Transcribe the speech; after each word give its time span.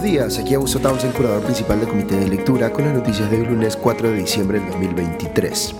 Buenos 0.00 0.14
días, 0.14 0.38
aquí 0.38 0.54
Augusto 0.54 0.78
Townsend, 0.78 1.12
curador 1.12 1.42
principal 1.42 1.78
del 1.78 1.90
Comité 1.90 2.16
de 2.16 2.26
Lectura, 2.26 2.72
con 2.72 2.86
las 2.86 2.94
noticias 2.94 3.30
de 3.30 3.38
hoy 3.38 3.44
lunes 3.44 3.76
4 3.76 4.08
de 4.08 4.16
diciembre 4.16 4.58
del 4.58 4.70
2023. 4.70 5.74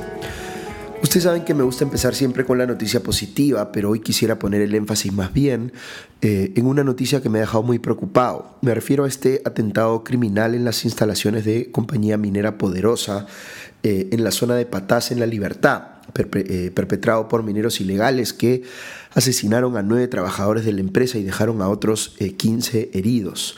Ustedes 1.02 1.22
saben 1.22 1.42
que 1.42 1.54
me 1.54 1.62
gusta 1.62 1.84
empezar 1.84 2.14
siempre 2.14 2.44
con 2.44 2.58
la 2.58 2.66
noticia 2.66 3.02
positiva, 3.02 3.72
pero 3.72 3.88
hoy 3.88 4.00
quisiera 4.00 4.38
poner 4.38 4.60
el 4.60 4.74
énfasis 4.74 5.10
más 5.14 5.32
bien 5.32 5.72
eh, 6.20 6.52
en 6.54 6.66
una 6.66 6.84
noticia 6.84 7.22
que 7.22 7.30
me 7.30 7.38
ha 7.38 7.40
dejado 7.40 7.62
muy 7.62 7.78
preocupado. 7.78 8.58
Me 8.60 8.74
refiero 8.74 9.04
a 9.04 9.08
este 9.08 9.40
atentado 9.46 10.04
criminal 10.04 10.54
en 10.54 10.66
las 10.66 10.84
instalaciones 10.84 11.46
de 11.46 11.70
compañía 11.70 12.18
minera 12.18 12.58
poderosa 12.58 13.24
eh, 13.82 14.10
en 14.12 14.22
la 14.22 14.32
zona 14.32 14.54
de 14.54 14.66
Patás 14.66 15.12
en 15.12 15.20
la 15.20 15.26
Libertad, 15.26 15.82
eh, 16.34 16.70
perpetrado 16.74 17.26
por 17.26 17.42
mineros 17.42 17.80
ilegales 17.80 18.34
que 18.34 18.64
asesinaron 19.14 19.78
a 19.78 19.82
nueve 19.82 20.08
trabajadores 20.08 20.66
de 20.66 20.74
la 20.74 20.80
empresa 20.80 21.16
y 21.16 21.22
dejaron 21.22 21.62
a 21.62 21.70
otros 21.70 22.16
15 22.36 22.90
heridos. 22.92 23.56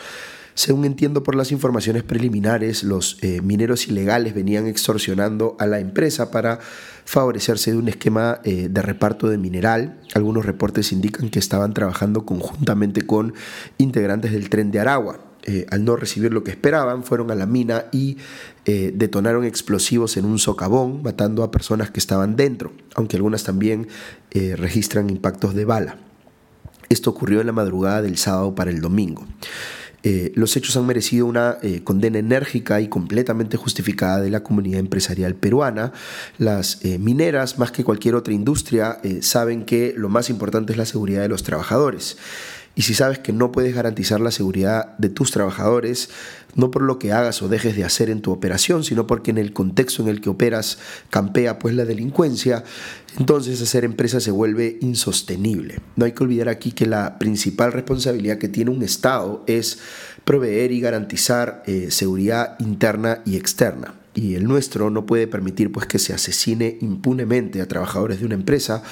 Según 0.54 0.84
entiendo 0.84 1.22
por 1.22 1.34
las 1.34 1.50
informaciones 1.50 2.02
preliminares, 2.02 2.84
los 2.84 3.18
eh, 3.22 3.40
mineros 3.40 3.88
ilegales 3.88 4.34
venían 4.34 4.66
extorsionando 4.66 5.56
a 5.58 5.66
la 5.66 5.80
empresa 5.80 6.30
para 6.30 6.58
favorecerse 7.04 7.72
de 7.72 7.78
un 7.78 7.88
esquema 7.88 8.40
eh, 8.44 8.68
de 8.70 8.82
reparto 8.82 9.28
de 9.28 9.38
mineral. 9.38 9.98
Algunos 10.14 10.44
reportes 10.44 10.92
indican 10.92 11.30
que 11.30 11.38
estaban 11.38 11.72
trabajando 11.72 12.26
conjuntamente 12.26 13.02
con 13.02 13.32
integrantes 13.78 14.32
del 14.32 14.50
tren 14.50 14.70
de 14.70 14.80
Aragua. 14.80 15.20
Eh, 15.44 15.66
al 15.70 15.84
no 15.84 15.96
recibir 15.96 16.32
lo 16.32 16.44
que 16.44 16.52
esperaban, 16.52 17.02
fueron 17.02 17.30
a 17.30 17.34
la 17.34 17.46
mina 17.46 17.86
y 17.90 18.18
detonaron 18.64 19.44
explosivos 19.44 20.16
en 20.16 20.24
un 20.24 20.38
socavón, 20.38 21.02
matando 21.02 21.42
a 21.42 21.50
personas 21.50 21.90
que 21.90 21.98
estaban 21.98 22.36
dentro, 22.36 22.72
aunque 22.94 23.16
algunas 23.16 23.42
también 23.42 23.88
registran 24.30 25.10
impactos 25.10 25.52
de 25.56 25.64
bala. 25.64 25.96
Esto 26.88 27.10
ocurrió 27.10 27.40
en 27.40 27.48
la 27.48 27.52
madrugada 27.52 28.02
del 28.02 28.18
sábado 28.18 28.54
para 28.54 28.70
el 28.70 28.80
domingo. 28.80 29.26
Eh, 30.02 30.32
los 30.34 30.56
hechos 30.56 30.76
han 30.76 30.86
merecido 30.86 31.26
una 31.26 31.58
eh, 31.62 31.82
condena 31.84 32.18
enérgica 32.18 32.80
y 32.80 32.88
completamente 32.88 33.56
justificada 33.56 34.20
de 34.20 34.30
la 34.30 34.42
comunidad 34.42 34.80
empresarial 34.80 35.34
peruana. 35.34 35.92
Las 36.38 36.84
eh, 36.84 36.98
mineras, 36.98 37.58
más 37.58 37.70
que 37.70 37.84
cualquier 37.84 38.14
otra 38.14 38.34
industria, 38.34 38.98
saben 39.20 39.64
que 39.64 39.94
lo 39.96 40.08
más 40.08 40.30
importante 40.30 40.72
es 40.72 40.78
la 40.78 40.86
seguridad 40.86 41.22
de 41.22 41.28
los 41.28 41.42
trabajadores. 41.42 42.16
Y 42.74 42.82
si 42.82 42.94
sabes 42.94 43.18
que 43.18 43.32
no 43.32 43.52
puedes 43.52 43.74
garantizar 43.74 44.20
la 44.20 44.30
seguridad 44.30 44.96
de 44.96 45.10
tus 45.10 45.30
trabajadores, 45.30 46.08
no 46.54 46.70
por 46.70 46.82
lo 46.82 46.98
que 46.98 47.12
hagas 47.12 47.42
o 47.42 47.48
dejes 47.48 47.76
de 47.76 47.84
hacer 47.84 48.08
en 48.08 48.22
tu 48.22 48.32
operación, 48.32 48.82
sino 48.82 49.06
porque 49.06 49.30
en 49.30 49.38
el 49.38 49.52
contexto 49.52 50.02
en 50.02 50.08
el 50.08 50.20
que 50.22 50.30
operas 50.30 50.78
campea 51.10 51.58
pues 51.58 51.74
la 51.74 51.84
delincuencia, 51.84 52.64
entonces 53.18 53.60
hacer 53.60 53.84
empresa 53.84 54.20
se 54.20 54.30
vuelve 54.30 54.78
insostenible. 54.80 55.80
No 55.96 56.06
hay 56.06 56.12
que 56.12 56.24
olvidar 56.24 56.48
aquí 56.48 56.72
que 56.72 56.86
la 56.86 57.18
principal 57.18 57.72
responsabilidad 57.72 58.38
que 58.38 58.48
tiene 58.48 58.70
un 58.70 58.82
Estado 58.82 59.44
es 59.46 59.78
proveer 60.24 60.72
y 60.72 60.80
garantizar 60.80 61.62
eh, 61.66 61.90
seguridad 61.90 62.56
interna 62.58 63.20
y 63.26 63.36
externa. 63.36 63.94
Y 64.14 64.34
el 64.34 64.44
nuestro 64.44 64.90
no 64.90 65.06
puede 65.06 65.26
permitir 65.26 65.72
pues 65.72 65.86
que 65.86 65.98
se 65.98 66.12
asesine 66.12 66.78
impunemente 66.80 67.60
a 67.60 67.68
trabajadores 67.68 68.20
de 68.20 68.26
una 68.26 68.34
empresa 68.34 68.82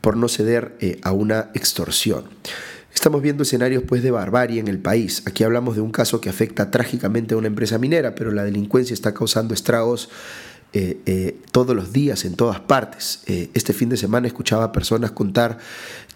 por 0.00 0.16
no 0.16 0.28
ceder 0.28 0.76
eh, 0.80 0.98
a 1.02 1.12
una 1.12 1.50
extorsión. 1.54 2.24
Estamos 2.94 3.22
viendo 3.22 3.44
escenarios 3.44 3.84
pues 3.86 4.02
de 4.02 4.10
barbarie 4.10 4.60
en 4.60 4.68
el 4.68 4.78
país. 4.78 5.22
Aquí 5.26 5.44
hablamos 5.44 5.76
de 5.76 5.80
un 5.80 5.90
caso 5.90 6.20
que 6.20 6.28
afecta 6.28 6.70
trágicamente 6.70 7.34
a 7.34 7.38
una 7.38 7.46
empresa 7.46 7.78
minera, 7.78 8.14
pero 8.14 8.30
la 8.30 8.44
delincuencia 8.44 8.94
está 8.94 9.14
causando 9.14 9.54
estragos 9.54 10.08
eh, 10.72 11.00
eh, 11.06 11.36
todos 11.50 11.74
los 11.74 11.92
días, 11.92 12.24
en 12.24 12.36
todas 12.36 12.60
partes. 12.60 13.22
Eh, 13.26 13.50
este 13.54 13.72
fin 13.72 13.88
de 13.88 13.96
semana 13.96 14.28
escuchaba 14.28 14.64
a 14.64 14.72
personas 14.72 15.10
contar 15.10 15.58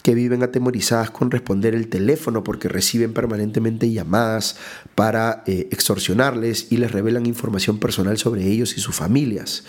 que 0.01 0.15
viven 0.15 0.43
atemorizadas 0.43 1.11
con 1.11 1.29
responder 1.29 1.75
el 1.75 1.89
teléfono 1.89 2.43
porque 2.43 2.69
reciben 2.69 3.13
permanentemente 3.13 3.91
llamadas 3.91 4.55
para 4.93 5.43
extorsionarles 5.47 6.67
y 6.69 6.77
les 6.77 6.91
revelan 6.91 7.25
información 7.25 7.79
personal 7.79 8.17
sobre 8.17 8.45
ellos 8.45 8.77
y 8.77 8.81
sus 8.81 8.95
familias. 8.95 9.63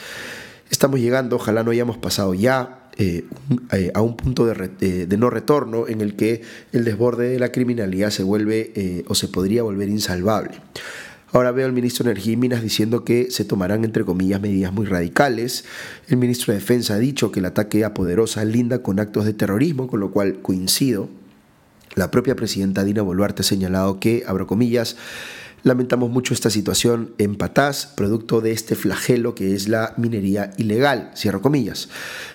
Estamos 0.71 1.01
llegando, 1.01 1.37
ojalá 1.37 1.63
no 1.63 1.71
hayamos 1.71 1.97
pasado 1.97 2.35
ya 2.35 2.86
eh, 2.99 3.27
eh, 3.73 3.91
a 3.95 4.01
un 4.01 4.17
punto 4.17 4.47
de, 4.47 5.17
no 5.19 5.29
retorno 5.29 5.87
en 5.87 6.01
el 6.01 6.17
que 6.17 6.41
el 6.73 6.85
desborde 6.85 7.29
de 7.29 7.39
la 7.39 7.53
criminalidad 7.53 8.09
se 8.09 8.23
vuelve 8.23 8.73
eh, 8.75 9.05
o 9.07 9.15
se 9.15 9.29
podría 9.29 9.63
volver 9.63 9.91
insalvable. 9.91 10.53
Ahora 11.33 11.51
veo 11.53 11.67
al 11.67 11.75
ministro 11.75 12.05
de 12.05 12.13
Energía 12.13 12.33
y 12.33 12.37
Minas 12.37 12.63
diciendo 12.63 13.05
que 13.05 13.31
se 13.31 13.45
tomarán, 13.45 13.85
entre 13.85 14.05
comillas, 14.05 14.41
medidas 14.41 14.73
muy 14.73 14.87
radicales. 14.87 15.67
El 16.09 16.17
ministro 16.17 16.55
de 16.55 16.61
Defensa 16.61 16.95
ha 16.95 16.99
dicho 16.99 17.31
que 17.33 17.41
el 17.41 17.47
ataque 17.47 17.85
a 17.85 17.93
Poderosa 17.93 18.43
linda 18.47 18.79
con 18.83 18.99
actos 18.99 19.27
de 19.27 19.35
terrorismo, 19.35 19.89
con 19.89 20.01
lo 20.01 20.11
cual 20.11 20.41
coincido. 20.41 21.11
La 21.95 22.11
propia 22.11 22.37
presidenta 22.37 22.85
Dina 22.85 23.03
Boluarte 23.03 23.43
ha 23.43 23.45
señalado 23.45 24.01
que, 24.01 24.25
abro 24.27 24.47
comillas, 24.47 24.97
Lamentamos 25.67 26.11
mucho 26.11 26.33
esta 26.33 26.49
situación 26.49 27.17
en 27.19 27.35
Patás, 27.35 27.93
producto 27.97 28.41
de 28.41 28.53
este 28.53 28.77
flagelo 28.77 29.35
que 29.35 29.53
es 29.53 29.67
la 29.67 29.95
minería 29.97 30.53
ilegal, 30.59 31.11
cierro 31.17 31.43
comillas. 31.43 31.89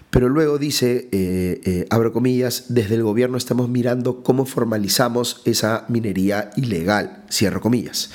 Pero 0.09 0.27
luego 0.27 0.57
dice, 0.57 1.07
eh, 1.13 1.61
eh, 1.63 1.87
abro 1.89 2.11
comillas, 2.11 2.65
desde 2.67 2.95
el 2.95 3.03
gobierno 3.03 3.37
estamos 3.37 3.69
mirando 3.69 4.21
cómo 4.21 4.45
formalizamos 4.45 5.43
esa 5.45 5.85
minería 5.87 6.51
ilegal, 6.57 7.23
cierro 7.31 7.61
comillas. 7.61 8.09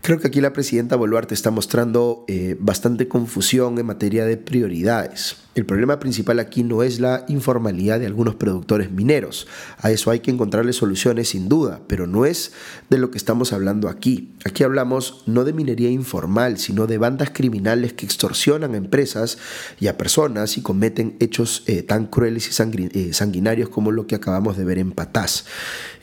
Creo 0.00 0.20
que 0.20 0.28
aquí 0.28 0.40
la 0.40 0.52
presidenta 0.52 0.94
Boluarte 0.94 1.34
está 1.34 1.50
mostrando 1.50 2.24
eh, 2.28 2.56
bastante 2.60 3.08
confusión 3.08 3.78
en 3.80 3.86
materia 3.86 4.26
de 4.26 4.36
prioridades. 4.36 5.38
El 5.56 5.66
problema 5.66 5.98
principal 5.98 6.38
aquí 6.38 6.62
no 6.62 6.84
es 6.84 7.00
la 7.00 7.24
informalidad 7.26 7.98
de 7.98 8.06
algunos 8.06 8.36
productores 8.36 8.92
mineros. 8.92 9.48
A 9.78 9.90
eso 9.90 10.12
hay 10.12 10.20
que 10.20 10.30
encontrarle 10.30 10.72
soluciones 10.72 11.30
sin 11.30 11.48
duda, 11.48 11.80
pero 11.88 12.06
no 12.06 12.24
es 12.24 12.52
de 12.88 12.98
lo 12.98 13.10
que 13.10 13.18
estamos 13.18 13.52
hablando 13.52 13.88
aquí. 13.88 14.32
Aquí 14.44 14.62
hablamos 14.62 15.24
no 15.26 15.42
de 15.42 15.52
minería 15.52 15.90
informal, 15.90 16.58
sino 16.58 16.86
de 16.86 16.98
bandas 16.98 17.30
criminales 17.30 17.94
que 17.94 18.06
extorsionan 18.06 18.74
a 18.74 18.76
empresas 18.76 19.38
y 19.80 19.88
a 19.88 19.98
personas 19.98 20.56
y 20.56 20.62
cometen 20.62 21.16
hechos 21.18 21.64
eh, 21.66 21.82
tan 21.82 22.06
crueles 22.06 22.48
y 22.48 22.98
eh, 22.98 23.12
sanguinarios 23.12 23.70
como 23.70 23.90
lo 23.90 24.06
que 24.06 24.14
acabamos 24.14 24.56
de 24.56 24.64
ver 24.64 24.78
en 24.78 24.92
Patás. 24.92 25.46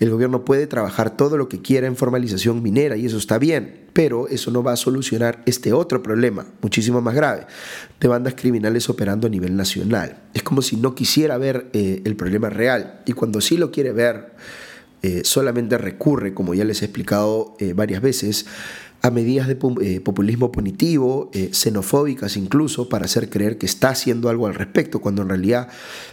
El 0.01 0.09
gobierno 0.09 0.43
puede 0.43 0.67
trabajar 0.67 1.15
todo 1.15 1.37
lo 1.37 1.47
que 1.47 1.61
quiera 1.61 1.87
en 1.87 1.95
formalización 1.95 2.61
minera 2.61 2.97
y 2.97 3.05
eso 3.05 3.17
está 3.17 3.39
bien, 3.39 3.87
pero 3.93 4.27
eso 4.27 4.51
no 4.51 4.61
va 4.61 4.73
a 4.73 4.75
solucionar 4.75 5.41
este 5.47 5.73
otro 5.73 6.03
problema, 6.03 6.45
muchísimo 6.61 7.01
más 7.01 7.15
grave, 7.15 7.47
de 7.99 8.07
bandas 8.07 8.35
criminales 8.35 8.89
operando 8.89 9.25
a 9.25 9.29
nivel 9.29 9.36
nacional. 9.39 10.17
Es 10.33 10.43
como 10.43 10.61
si 10.61 10.75
no 10.75 10.95
quisiera 10.95 11.37
ver 11.37 11.69
eh, 11.73 12.01
el 12.05 12.15
problema 12.15 12.49
real 12.49 13.01
y 13.05 13.13
cuando 13.13 13.41
sí 13.41 13.57
lo 13.57 13.71
quiere 13.71 13.91
ver, 13.91 14.33
eh, 15.03 15.21
solamente 15.23 15.77
recurre, 15.77 16.33
como 16.33 16.53
ya 16.53 16.65
les 16.65 16.81
he 16.81 16.85
explicado 16.85 17.55
eh, 17.59 17.73
varias 17.73 18.01
veces, 18.01 18.45
a 19.03 19.11
medidas 19.11 19.47
de 19.47 19.55
populismo 19.55 20.51
punitivo, 20.51 21.29
xenofóbicas 21.51 22.35
incluso, 22.35 22.89
para 22.89 23.05
hacer 23.05 23.29
creer 23.29 23.59
que 23.59 23.67
está 23.67 23.89
haciendo 23.89 24.27
algo 24.27 24.47
al 24.47 24.55
respecto, 24.55 24.99
cuando 24.99 25.21
en 25.21 25.29
realidad 25.29 25.69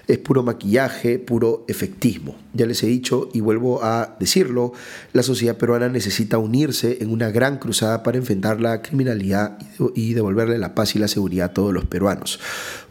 es 0.06 0.18
puro 0.18 0.42
maquillaje, 0.42 1.18
puro 1.18 1.64
efectismo. 1.66 2.36
Ya 2.52 2.66
les 2.66 2.82
he 2.82 2.86
dicho 2.86 3.30
y 3.32 3.40
vuelvo 3.40 3.82
a 3.82 4.16
decirlo, 4.20 4.74
la 5.14 5.22
sociedad 5.22 5.56
peruana 5.56 5.88
necesita 5.88 6.36
unirse 6.36 6.98
en 7.00 7.10
una 7.10 7.30
gran 7.30 7.56
cruzada 7.56 8.02
para 8.02 8.18
enfrentar 8.18 8.60
la 8.60 8.82
criminalidad 8.82 9.58
y 9.94 10.12
devolverle 10.12 10.58
la 10.58 10.74
paz 10.74 10.94
y 10.94 10.98
la 10.98 11.08
seguridad 11.08 11.50
a 11.50 11.54
todos 11.54 11.72
los 11.72 11.86
peruanos. 11.86 12.38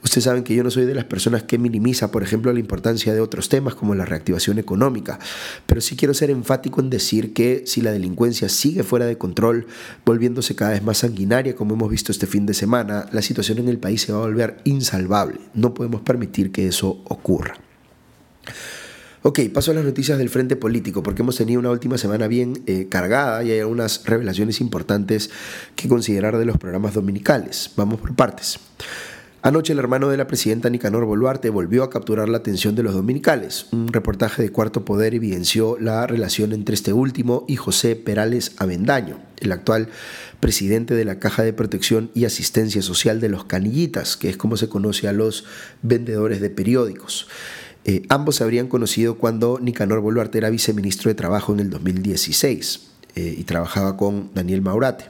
Ustedes 0.03 0.25
saben 0.25 0.43
que 0.43 0.53
yo 0.53 0.63
no 0.63 0.69
soy 0.69 0.85
de 0.85 0.93
las 0.93 1.05
personas 1.05 1.43
que 1.43 1.57
minimiza, 1.57 2.11
por 2.11 2.23
ejemplo, 2.23 2.51
la 2.51 2.59
importancia 2.59 3.13
de 3.13 3.21
otros 3.21 3.47
temas 3.47 3.73
como 3.73 3.95
la 3.95 4.05
reactivación 4.05 4.59
económica, 4.59 5.17
pero 5.65 5.79
sí 5.79 5.95
quiero 5.95 6.13
ser 6.13 6.29
enfático 6.29 6.81
en 6.81 6.89
decir 6.89 7.33
que 7.33 7.63
si 7.65 7.81
la 7.81 7.91
delincuencia 7.91 8.49
sigue 8.49 8.83
fuera 8.83 9.05
de 9.05 9.17
control, 9.17 9.65
volviéndose 10.05 10.55
cada 10.55 10.71
vez 10.71 10.83
más 10.83 10.99
sanguinaria, 10.99 11.55
como 11.55 11.75
hemos 11.75 11.89
visto 11.89 12.11
este 12.11 12.27
fin 12.27 12.45
de 12.45 12.53
semana, 12.53 13.05
la 13.11 13.21
situación 13.21 13.59
en 13.59 13.69
el 13.69 13.77
país 13.77 14.01
se 14.01 14.11
va 14.11 14.19
a 14.19 14.27
volver 14.27 14.57
insalvable. 14.65 15.39
No 15.53 15.73
podemos 15.73 16.01
permitir 16.01 16.51
que 16.51 16.67
eso 16.67 17.01
ocurra. 17.05 17.55
Ok, 19.25 19.39
paso 19.53 19.71
a 19.71 19.73
las 19.73 19.85
noticias 19.85 20.17
del 20.17 20.27
frente 20.27 20.57
político, 20.57 21.01
porque 21.01 21.21
hemos 21.21 21.37
tenido 21.37 21.57
una 21.61 21.71
última 21.71 21.97
semana 21.97 22.27
bien 22.27 22.61
eh, 22.67 22.87
cargada 22.89 23.41
y 23.41 23.51
hay 23.51 23.59
algunas 23.61 24.03
revelaciones 24.03 24.59
importantes 24.59 25.29
que 25.77 25.87
considerar 25.87 26.37
de 26.37 26.43
los 26.43 26.57
programas 26.57 26.93
dominicales. 26.93 27.71
Vamos 27.77 28.01
por 28.01 28.13
partes. 28.17 28.59
Anoche 29.45 29.73
el 29.73 29.79
hermano 29.79 30.07
de 30.07 30.15
la 30.15 30.25
presidenta 30.25 30.69
Nicanor 30.69 31.03
Boluarte 31.03 31.49
volvió 31.49 31.83
a 31.83 31.89
capturar 31.89 32.29
la 32.29 32.37
atención 32.37 32.75
de 32.75 32.83
los 32.83 32.93
dominicales. 32.93 33.65
Un 33.73 33.89
reportaje 33.89 34.41
de 34.41 34.53
Cuarto 34.53 34.85
Poder 34.85 35.13
evidenció 35.13 35.75
la 35.81 36.07
relación 36.07 36.53
entre 36.53 36.75
este 36.75 36.93
último 36.93 37.43
y 37.45 37.57
José 37.57 37.97
Perales 37.97 38.53
Avendaño, 38.57 39.19
el 39.41 39.51
actual 39.51 39.89
presidente 40.39 40.95
de 40.95 41.03
la 41.03 41.19
Caja 41.19 41.43
de 41.43 41.51
Protección 41.51 42.09
y 42.13 42.23
Asistencia 42.23 42.81
Social 42.81 43.19
de 43.19 43.27
los 43.27 43.43
Canillitas, 43.43 44.15
que 44.15 44.29
es 44.29 44.37
como 44.37 44.55
se 44.55 44.69
conoce 44.69 45.09
a 45.09 45.11
los 45.11 45.43
vendedores 45.81 46.39
de 46.39 46.49
periódicos. 46.49 47.27
Eh, 47.83 48.03
ambos 48.07 48.37
se 48.37 48.45
habrían 48.45 48.69
conocido 48.69 49.17
cuando 49.17 49.59
Nicanor 49.61 49.99
Boluarte 49.99 50.37
era 50.37 50.51
viceministro 50.51 51.09
de 51.09 51.15
Trabajo 51.15 51.51
en 51.51 51.59
el 51.59 51.69
2016 51.69 52.87
eh, 53.15 53.35
y 53.37 53.43
trabajaba 53.43 53.97
con 53.97 54.29
Daniel 54.33 54.61
Maurate. 54.61 55.03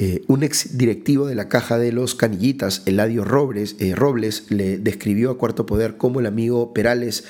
Eh, 0.00 0.22
un 0.28 0.44
ex 0.44 0.78
directivo 0.78 1.26
de 1.26 1.34
la 1.34 1.48
caja 1.48 1.76
de 1.76 1.90
los 1.90 2.14
canillitas, 2.14 2.82
Eladio 2.86 3.24
Robles, 3.24 3.74
eh, 3.80 3.96
Robles, 3.96 4.44
le 4.48 4.78
describió 4.78 5.32
a 5.32 5.38
Cuarto 5.38 5.66
Poder 5.66 5.96
cómo 5.96 6.20
el 6.20 6.26
amigo 6.26 6.72
Perales 6.72 7.24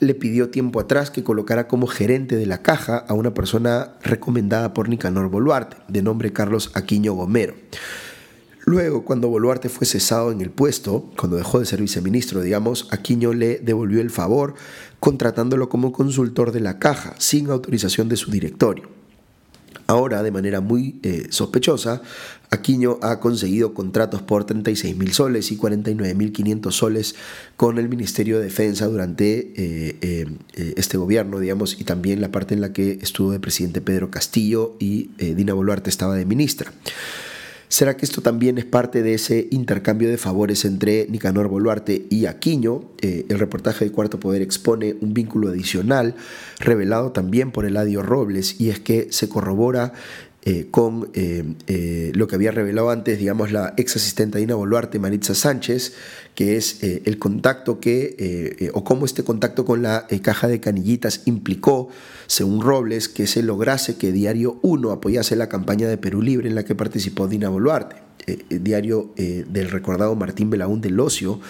le 0.00 0.14
pidió 0.14 0.48
tiempo 0.48 0.80
atrás 0.80 1.10
que 1.10 1.22
colocara 1.22 1.68
como 1.68 1.86
gerente 1.86 2.36
de 2.36 2.46
la 2.46 2.62
caja 2.62 2.96
a 2.96 3.12
una 3.12 3.34
persona 3.34 3.96
recomendada 4.02 4.72
por 4.72 4.88
Nicanor 4.88 5.28
Boluarte, 5.28 5.76
de 5.88 6.02
nombre 6.02 6.32
Carlos 6.32 6.70
Aquiño 6.72 7.12
Gomero. 7.12 7.54
Luego, 8.64 9.04
cuando 9.04 9.28
Boluarte 9.28 9.68
fue 9.68 9.86
cesado 9.86 10.32
en 10.32 10.40
el 10.40 10.48
puesto, 10.48 11.10
cuando 11.18 11.36
dejó 11.36 11.60
de 11.60 11.66
ser 11.66 11.82
viceministro, 11.82 12.40
digamos, 12.40 12.88
Aquiño 12.90 13.34
le 13.34 13.58
devolvió 13.58 14.00
el 14.00 14.08
favor 14.08 14.54
contratándolo 14.98 15.68
como 15.68 15.92
consultor 15.92 16.52
de 16.52 16.60
la 16.60 16.78
caja, 16.78 17.14
sin 17.18 17.50
autorización 17.50 18.08
de 18.08 18.16
su 18.16 18.30
directorio. 18.30 19.03
Ahora, 19.86 20.22
de 20.22 20.30
manera 20.30 20.60
muy 20.60 20.98
eh, 21.02 21.26
sospechosa, 21.28 22.00
Aquino 22.50 22.98
ha 23.02 23.20
conseguido 23.20 23.74
contratos 23.74 24.22
por 24.22 24.44
36 24.44 24.96
mil 24.96 25.12
soles 25.12 25.50
y 25.52 25.56
49 25.56 26.14
mil 26.14 26.32
500 26.32 26.74
soles 26.74 27.14
con 27.56 27.78
el 27.78 27.88
Ministerio 27.88 28.38
de 28.38 28.44
Defensa 28.44 28.86
durante 28.86 29.52
eh, 29.56 29.96
eh, 30.00 30.74
este 30.76 30.96
gobierno, 30.96 31.38
digamos, 31.38 31.78
y 31.78 31.84
también 31.84 32.20
la 32.20 32.30
parte 32.30 32.54
en 32.54 32.60
la 32.60 32.72
que 32.72 32.98
estuvo 33.02 33.32
el 33.34 33.40
presidente 33.40 33.80
Pedro 33.80 34.10
Castillo 34.10 34.76
y 34.78 35.10
Dina 35.18 35.52
Boluarte 35.52 35.90
estaba 35.90 36.14
de 36.14 36.24
ministra. 36.24 36.72
¿Será 37.68 37.96
que 37.96 38.04
esto 38.04 38.20
también 38.20 38.58
es 38.58 38.64
parte 38.64 39.02
de 39.02 39.14
ese 39.14 39.48
intercambio 39.50 40.08
de 40.08 40.18
favores 40.18 40.64
entre 40.64 41.06
Nicanor 41.08 41.48
Boluarte 41.48 42.06
y 42.10 42.26
Aquino? 42.26 42.92
Eh, 43.00 43.26
el 43.28 43.38
reportaje 43.38 43.84
de 43.84 43.90
Cuarto 43.90 44.20
Poder 44.20 44.42
expone 44.42 44.96
un 45.00 45.14
vínculo 45.14 45.48
adicional 45.48 46.14
revelado 46.60 47.12
también 47.12 47.50
por 47.50 47.64
Eladio 47.64 48.02
Robles 48.02 48.60
y 48.60 48.70
es 48.70 48.80
que 48.80 49.08
se 49.10 49.28
corrobora 49.28 49.92
eh, 50.44 50.68
con 50.70 51.10
eh, 51.14 52.12
lo 52.14 52.26
que 52.26 52.34
había 52.36 52.50
revelado 52.50 52.90
antes, 52.90 53.18
digamos, 53.18 53.52
la 53.52 53.74
ex 53.76 53.96
asistente 53.96 54.38
Dina 54.38 54.54
Boluarte, 54.54 54.98
Maritza 54.98 55.34
Sánchez, 55.34 55.94
que 56.34 56.56
es 56.56 56.82
el 56.82 57.18
contacto 57.18 57.78
que, 57.78 58.70
o 58.74 58.82
cómo 58.82 59.06
este 59.06 59.22
contacto 59.22 59.64
con 59.64 59.82
la 59.82 60.06
caja 60.22 60.48
de 60.48 60.58
canillitas 60.58 61.22
implicó 61.26 61.88
según 62.26 62.60
Robles, 62.60 63.08
que 63.08 63.26
se 63.26 63.42
lograse 63.42 63.96
que 63.96 64.12
Diario 64.12 64.58
1 64.62 64.90
apoyase 64.90 65.36
la 65.36 65.48
campaña 65.48 65.88
de 65.88 65.98
Perú 65.98 66.22
Libre 66.22 66.48
en 66.48 66.54
la 66.54 66.64
que 66.64 66.74
participó 66.74 67.28
Dina 67.28 67.48
Boluarte, 67.48 67.96
eh, 68.26 68.44
eh, 68.50 68.58
diario 68.58 69.12
eh, 69.16 69.44
del 69.48 69.70
recordado 69.70 70.14
Martín 70.14 70.50
Belaún 70.50 70.80
del 70.80 70.98
Ocio, 71.00 71.40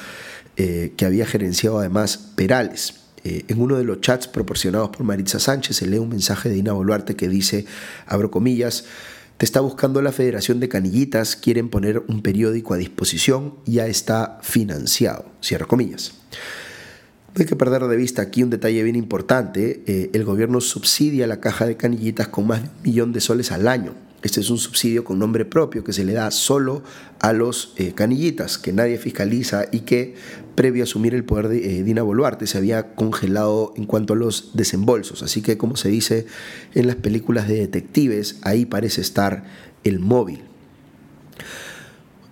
que 0.56 1.04
había 1.04 1.26
gerenciado 1.26 1.80
además 1.80 2.16
Perales. 2.36 3.03
En 3.24 3.60
uno 3.60 3.76
de 3.76 3.84
los 3.84 4.00
chats 4.00 4.28
proporcionados 4.28 4.90
por 4.90 5.04
Maritza 5.04 5.40
Sánchez 5.40 5.76
se 5.78 5.86
lee 5.86 5.98
un 5.98 6.10
mensaje 6.10 6.48
de 6.48 6.56
Dina 6.56 6.72
Boluarte 6.72 7.16
que 7.16 7.28
dice, 7.28 7.64
abro 8.06 8.30
comillas, 8.30 8.84
te 9.36 9.44
está 9.44 9.60
buscando 9.60 10.00
la 10.00 10.12
Federación 10.12 10.60
de 10.60 10.68
Canillitas, 10.68 11.34
quieren 11.34 11.68
poner 11.68 12.04
un 12.06 12.22
periódico 12.22 12.74
a 12.74 12.76
disposición, 12.76 13.54
ya 13.66 13.86
está 13.88 14.38
financiado, 14.42 15.24
cierro 15.42 15.66
comillas. 15.66 16.12
No 17.34 17.40
hay 17.40 17.46
que 17.46 17.56
perder 17.56 17.82
de 17.82 17.96
vista 17.96 18.22
aquí 18.22 18.44
un 18.44 18.50
detalle 18.50 18.80
bien 18.84 18.94
importante. 18.94 19.82
Eh, 19.86 20.10
el 20.12 20.24
gobierno 20.24 20.60
subsidia 20.60 21.26
la 21.26 21.40
caja 21.40 21.66
de 21.66 21.76
canillitas 21.76 22.28
con 22.28 22.46
más 22.46 22.62
de 22.62 22.68
un 22.68 22.82
millón 22.84 23.12
de 23.12 23.20
soles 23.20 23.50
al 23.50 23.66
año. 23.66 23.94
Este 24.24 24.40
es 24.40 24.48
un 24.48 24.56
subsidio 24.56 25.04
con 25.04 25.18
nombre 25.18 25.44
propio 25.44 25.84
que 25.84 25.92
se 25.92 26.02
le 26.02 26.14
da 26.14 26.30
solo 26.30 26.82
a 27.20 27.34
los 27.34 27.74
eh, 27.76 27.92
canillitas, 27.94 28.56
que 28.56 28.72
nadie 28.72 28.96
fiscaliza 28.96 29.66
y 29.70 29.80
que, 29.80 30.14
previo 30.54 30.82
a 30.82 30.84
asumir 30.84 31.14
el 31.14 31.24
poder 31.24 31.48
de 31.48 31.78
eh, 31.78 31.82
Dina 31.82 32.02
Boluarte, 32.02 32.46
se 32.46 32.56
había 32.56 32.94
congelado 32.94 33.74
en 33.76 33.84
cuanto 33.84 34.14
a 34.14 34.16
los 34.16 34.52
desembolsos. 34.54 35.22
Así 35.22 35.42
que, 35.42 35.58
como 35.58 35.76
se 35.76 35.90
dice 35.90 36.26
en 36.74 36.86
las 36.86 36.96
películas 36.96 37.48
de 37.48 37.56
detectives, 37.56 38.38
ahí 38.40 38.64
parece 38.64 39.02
estar 39.02 39.44
el 39.84 40.00
móvil. 40.00 40.40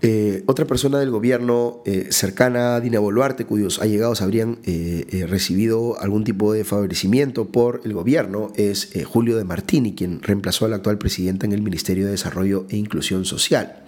Eh, 0.05 0.43
otra 0.47 0.67
persona 0.67 0.99
del 0.99 1.13
gobierno 1.13 1.81
eh, 1.87 2.09
cercana 2.11 2.75
a 2.75 2.81
Dina 2.81 2.99
Boluarte, 2.99 3.47
cuyos 3.47 3.81
allegados 3.81 4.21
habrían 4.21 4.59
eh, 4.65 5.27
recibido 5.29 5.97
algún 6.01 6.25
tipo 6.25 6.53
de 6.53 6.65
favorecimiento 6.65 7.53
por 7.53 7.83
el 7.85 7.93
gobierno, 7.93 8.53
es 8.57 8.91
Julio 9.07 9.37
de 9.37 9.45
Martini, 9.45 9.95
quien 9.95 10.21
reemplazó 10.21 10.65
al 10.65 10.73
actual 10.73 10.99
presidente 10.99 11.47
en 11.47 11.53
el 11.53 11.63
Ministerio 11.63 12.07
de 12.07 12.11
Desarrollo 12.13 12.67
e 12.69 12.79
Inclusión 12.79 13.25
Social. 13.25 13.85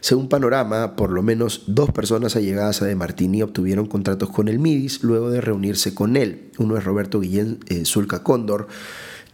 Según 0.00 0.30
Panorama, 0.30 0.96
por 0.96 1.10
lo 1.10 1.22
menos 1.22 1.64
dos 1.66 1.90
personas 1.92 2.34
allegadas 2.34 2.80
a 2.80 2.86
De 2.86 2.96
Martini 2.96 3.42
obtuvieron 3.42 3.86
contratos 3.86 4.30
con 4.30 4.48
el 4.48 4.58
MIDIS 4.58 5.02
luego 5.02 5.30
de 5.30 5.42
reunirse 5.42 5.94
con 5.94 6.16
él. 6.16 6.50
Uno 6.58 6.78
es 6.78 6.84
Roberto 6.84 7.20
Guillén 7.20 7.60
Zulca 7.84 8.22
Cóndor, 8.22 8.68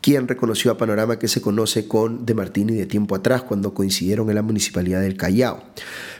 quien 0.00 0.28
reconoció 0.28 0.70
a 0.70 0.78
Panorama 0.78 1.18
que 1.18 1.28
se 1.28 1.40
conoce 1.40 1.88
con 1.88 2.24
De 2.24 2.34
Martini 2.34 2.74
de 2.74 2.86
tiempo 2.86 3.14
atrás 3.14 3.42
cuando 3.42 3.74
coincidieron 3.74 4.28
en 4.28 4.36
la 4.36 4.42
municipalidad 4.42 5.00
del 5.00 5.16
Callao, 5.16 5.62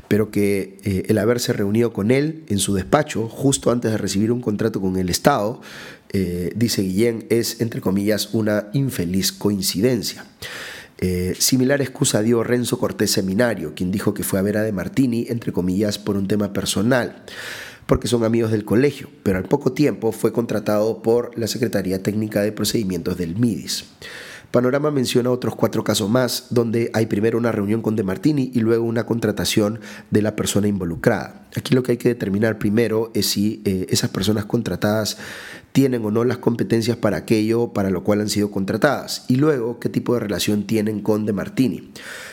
pero 0.09 0.31
que 0.31 0.79
eh, 0.85 1.05
el 1.09 1.19
haberse 1.19 1.53
reunido 1.53 1.93
con 1.93 2.11
él 2.11 2.45
en 2.49 2.59
su 2.59 2.75
despacho 2.75 3.29
justo 3.29 3.71
antes 3.71 3.93
de 3.93 3.99
recibir 3.99 4.33
un 4.33 4.41
contrato 4.41 4.81
con 4.81 4.97
el 4.97 5.09
Estado, 5.09 5.61
eh, 6.13 6.53
dice 6.57 6.83
Guillén, 6.83 7.27
es 7.31 7.61
entre 7.61 7.81
comillas 7.81 8.31
una 8.33 8.69
infeliz 8.73 9.33
coincidencia. 9.33 10.25
Eh, 11.01 11.37
similar 11.39 11.81
excusa 11.81 12.23
dio 12.23 12.43
Renzo 12.43 12.79
Cortés 12.79 13.13
Seminario, 13.13 13.73
quien 13.75 13.93
dijo 13.93 14.15
que 14.15 14.25
fue 14.25 14.41
a 14.41 14.43
ver 14.43 14.57
a 14.57 14.63
De 14.63 14.73
Martini, 14.73 15.27
entre 15.29 15.53
comillas, 15.53 15.97
por 15.97 16.17
un 16.17 16.27
tema 16.27 16.53
personal 16.53 17.23
porque 17.89 18.07
son 18.07 18.23
amigos 18.23 18.51
del 18.51 18.67
colegio, 18.67 19.09
pero 19.23 19.39
al 19.39 19.45
poco 19.45 19.73
tiempo 19.73 20.13
fue 20.13 20.31
contratado 20.31 21.01
por 21.01 21.37
la 21.39 21.47
Secretaría 21.47 22.03
Técnica 22.03 22.43
de 22.43 22.53
Procedimientos 22.53 23.17
del 23.17 23.37
MIDIS. 23.37 23.87
Panorama 24.51 24.91
menciona 24.91 25.31
otros 25.31 25.55
cuatro 25.57 25.85
casos 25.85 26.09
más, 26.09 26.47
donde 26.49 26.91
hay 26.95 27.05
primero 27.05 27.37
una 27.37 27.53
reunión 27.53 27.83
con 27.83 27.97
De 27.97 28.03
Martini 28.03 28.51
y 28.55 28.61
luego 28.61 28.87
una 28.87 29.05
contratación 29.05 29.79
de 30.11 30.23
la 30.23 30.37
persona 30.37 30.69
involucrada. 30.69 31.47
Aquí 31.55 31.75
lo 31.75 31.83
que 31.83 31.93
hay 31.93 31.99
que 31.99 32.09
determinar 32.09 32.59
primero 32.59 33.11
es 33.15 33.27
si 33.27 33.61
eh, 33.67 33.85
esas 33.91 34.09
personas 34.09 34.47
contratadas 34.47 35.19
tienen 35.73 36.03
o 36.07 36.11
no 36.11 36.25
las 36.25 36.39
competencias 36.39 36.97
para 36.97 37.19
aquello 37.19 37.75
para 37.75 37.91
lo 37.91 38.03
cual 38.03 38.23
han 38.23 38.31
sido 38.31 38.51
contratadas 38.51 39.27
y 39.29 39.37
luego 39.37 39.79
qué 39.79 39.91
tipo 39.91 40.15
de 40.15 40.21
relación 40.21 40.67
tienen 40.67 41.01
con 41.01 41.27
De 41.27 41.35
Martini. 41.35 41.93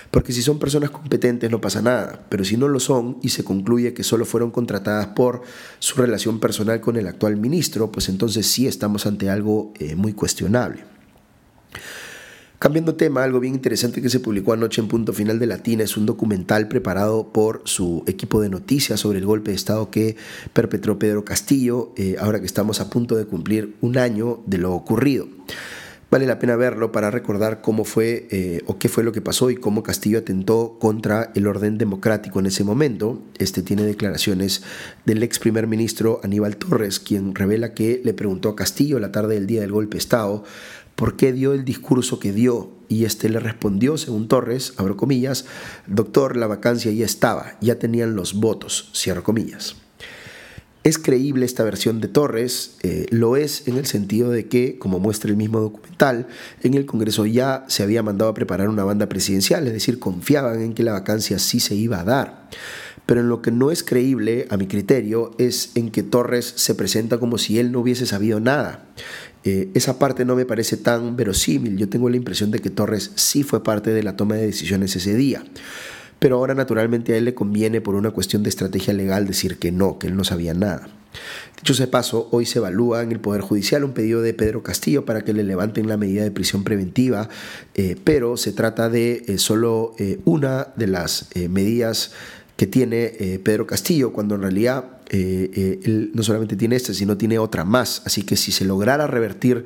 Porque 0.09 0.31
si 0.31 0.41
son 0.41 0.57
personas 0.57 0.91
competentes 0.91 1.51
no 1.51 1.59
pasa 1.59 1.81
nada, 1.81 2.25
pero 2.29 2.45
si 2.45 2.55
no 2.55 2.69
lo 2.69 2.79
son 2.79 3.17
y 3.23 3.29
se 3.29 3.43
concluye 3.43 3.93
que 3.93 4.03
solo 4.03 4.23
fueron 4.23 4.51
contratadas 4.51 5.07
por 5.07 5.41
su 5.79 5.97
relación 5.97 6.39
personal 6.39 6.79
con 6.79 6.95
el 6.95 7.07
actual 7.07 7.35
ministro, 7.35 7.91
pues 7.91 8.07
entonces 8.07 8.47
sí 8.47 8.67
estamos 8.67 9.05
ante 9.05 9.29
algo 9.29 9.73
eh, 9.79 9.95
muy 9.95 10.13
cuestionable. 10.13 10.94
Cambiando 12.65 12.95
tema, 12.95 13.23
algo 13.23 13.39
bien 13.39 13.53
interesante 13.53 14.01
que 14.01 14.09
se 14.09 14.19
publicó 14.19 14.51
anoche 14.51 14.81
en 14.81 14.87
Punto 14.87 15.13
Final 15.13 15.37
de 15.37 15.45
Latina 15.45 15.83
es 15.83 15.97
un 15.97 16.07
documental 16.07 16.67
preparado 16.67 17.31
por 17.31 17.61
su 17.65 18.03
equipo 18.07 18.41
de 18.41 18.49
noticias 18.49 18.99
sobre 18.99 19.19
el 19.19 19.25
golpe 19.27 19.51
de 19.51 19.55
Estado 19.55 19.91
que 19.91 20.15
perpetró 20.51 20.97
Pedro 20.97 21.23
Castillo, 21.23 21.93
eh, 21.95 22.15
ahora 22.19 22.39
que 22.39 22.47
estamos 22.47 22.81
a 22.81 22.89
punto 22.89 23.17
de 23.17 23.25
cumplir 23.25 23.75
un 23.81 23.99
año 23.99 24.41
de 24.47 24.57
lo 24.57 24.73
ocurrido. 24.73 25.27
Vale 26.09 26.25
la 26.25 26.39
pena 26.39 26.55
verlo 26.55 26.91
para 26.91 27.11
recordar 27.11 27.61
cómo 27.61 27.83
fue 27.83 28.27
eh, 28.31 28.61
o 28.65 28.79
qué 28.79 28.89
fue 28.89 29.03
lo 29.03 29.11
que 29.11 29.21
pasó 29.21 29.51
y 29.51 29.57
cómo 29.57 29.83
Castillo 29.83 30.17
atentó 30.17 30.77
contra 30.79 31.31
el 31.35 31.45
orden 31.45 31.77
democrático 31.77 32.39
en 32.39 32.47
ese 32.47 32.63
momento. 32.63 33.21
Este 33.37 33.61
tiene 33.61 33.83
declaraciones 33.83 34.63
del 35.05 35.21
ex 35.21 35.37
primer 35.37 35.67
ministro 35.67 36.19
Aníbal 36.23 36.57
Torres, 36.57 36.99
quien 36.99 37.35
revela 37.35 37.75
que 37.75 38.01
le 38.03 38.15
preguntó 38.15 38.49
a 38.49 38.55
Castillo 38.55 38.97
la 38.97 39.11
tarde 39.11 39.35
del 39.35 39.45
día 39.45 39.61
del 39.61 39.71
golpe 39.71 39.97
de 39.97 39.99
Estado 39.99 40.43
por 40.95 41.15
qué 41.15 41.33
dio 41.33 41.53
el 41.53 41.65
discurso 41.65 42.19
que 42.19 42.31
dio 42.31 42.71
y 42.87 43.05
este 43.05 43.29
le 43.29 43.39
respondió, 43.39 43.97
según 43.97 44.27
Torres, 44.27 44.73
abro 44.77 44.97
comillas, 44.97 45.45
doctor, 45.87 46.37
la 46.37 46.47
vacancia 46.47 46.91
ya 46.91 47.05
estaba, 47.05 47.57
ya 47.61 47.79
tenían 47.79 48.15
los 48.15 48.35
votos, 48.35 48.91
cierro 48.93 49.23
comillas. 49.23 49.75
Es 50.83 50.99
creíble 50.99 51.47
esta 51.47 51.63
versión 51.63 51.99
de 51.99 52.07
Torres, 52.07 52.77
eh, 52.83 53.07
lo 53.09 53.37
es 53.37 53.67
en 53.67 53.77
el 53.77 53.87
sentido 53.87 54.29
de 54.29 54.47
que, 54.47 54.77
como 54.77 54.99
muestra 54.99 55.31
el 55.31 55.35
mismo 55.35 55.59
documental, 55.59 56.27
en 56.61 56.75
el 56.75 56.85
Congreso 56.85 57.25
ya 57.25 57.65
se 57.67 57.81
había 57.81 58.03
mandado 58.03 58.29
a 58.29 58.35
preparar 58.35 58.69
una 58.69 58.83
banda 58.83 59.09
presidencial, 59.09 59.65
es 59.65 59.73
decir, 59.73 59.97
confiaban 59.97 60.61
en 60.61 60.75
que 60.75 60.83
la 60.83 60.91
vacancia 60.91 61.39
sí 61.39 61.59
se 61.59 61.73
iba 61.73 61.99
a 61.99 62.03
dar. 62.03 62.49
Pero 63.07 63.21
en 63.21 63.29
lo 63.29 63.41
que 63.41 63.49
no 63.49 63.71
es 63.71 63.83
creíble, 63.83 64.45
a 64.51 64.57
mi 64.57 64.67
criterio, 64.67 65.31
es 65.39 65.71
en 65.73 65.89
que 65.89 66.03
Torres 66.03 66.53
se 66.55 66.75
presenta 66.75 67.17
como 67.17 67.39
si 67.39 67.57
él 67.57 67.71
no 67.71 67.79
hubiese 67.79 68.05
sabido 68.05 68.39
nada. 68.39 68.85
Eh, 69.45 69.69
esa 69.75 69.99
parte 69.99 70.25
no 70.25 70.35
me 70.35 70.45
parece 70.45 70.75
tan 70.75 71.15
verosímil. 71.15 71.77
Yo 71.77 71.87
tengo 71.87 72.09
la 72.09 72.17
impresión 72.17 72.49
de 72.49 72.59
que 72.59 72.71
Torres 72.71 73.11
sí 73.13 73.43
fue 73.43 73.63
parte 73.63 73.91
de 73.91 74.01
la 74.01 74.17
toma 74.17 74.35
de 74.35 74.47
decisiones 74.47 74.95
ese 74.95 75.13
día. 75.13 75.43
Pero 76.17 76.37
ahora 76.37 76.55
naturalmente 76.55 77.13
a 77.13 77.17
él 77.17 77.25
le 77.25 77.35
conviene 77.35 77.79
por 77.79 77.93
una 77.93 78.09
cuestión 78.09 78.41
de 78.41 78.49
estrategia 78.49 78.93
legal 78.93 79.27
decir 79.27 79.57
que 79.59 79.71
no, 79.71 79.99
que 79.99 80.07
él 80.07 80.15
no 80.15 80.23
sabía 80.23 80.55
nada. 80.55 80.87
Dicho 81.57 81.73
ese 81.73 81.87
paso, 81.87 82.27
hoy 82.31 82.45
se 82.45 82.57
evalúa 82.57 83.03
en 83.03 83.11
el 83.11 83.19
Poder 83.19 83.41
Judicial 83.41 83.83
un 83.83 83.93
pedido 83.93 84.21
de 84.21 84.33
Pedro 84.33 84.63
Castillo 84.63 85.05
para 85.05 85.21
que 85.21 85.33
le 85.33 85.43
levanten 85.43 85.87
la 85.87 85.95
medida 85.95 86.23
de 86.23 86.31
prisión 86.31 86.63
preventiva, 86.63 87.29
eh, 87.75 87.95
pero 88.03 88.37
se 88.37 88.51
trata 88.51 88.89
de 88.89 89.23
eh, 89.27 89.37
solo 89.37 89.95
una 90.25 90.69
de 90.75 90.87
las 90.87 91.29
medidas 91.49 92.11
que 92.57 92.67
tiene 92.67 93.39
Pedro 93.43 93.67
Castillo, 93.67 94.11
cuando 94.11 94.35
en 94.35 94.41
realidad 94.41 94.94
eh, 95.09 95.51
eh, 95.53 95.79
él 95.83 96.11
no 96.13 96.23
solamente 96.23 96.55
tiene 96.55 96.75
esta, 96.75 96.93
sino 96.93 97.17
tiene 97.17 97.39
otra 97.39 97.65
más. 97.65 98.01
Así 98.05 98.23
que 98.23 98.35
si 98.35 98.51
se 98.51 98.65
lograra 98.65 99.07
revertir 99.07 99.65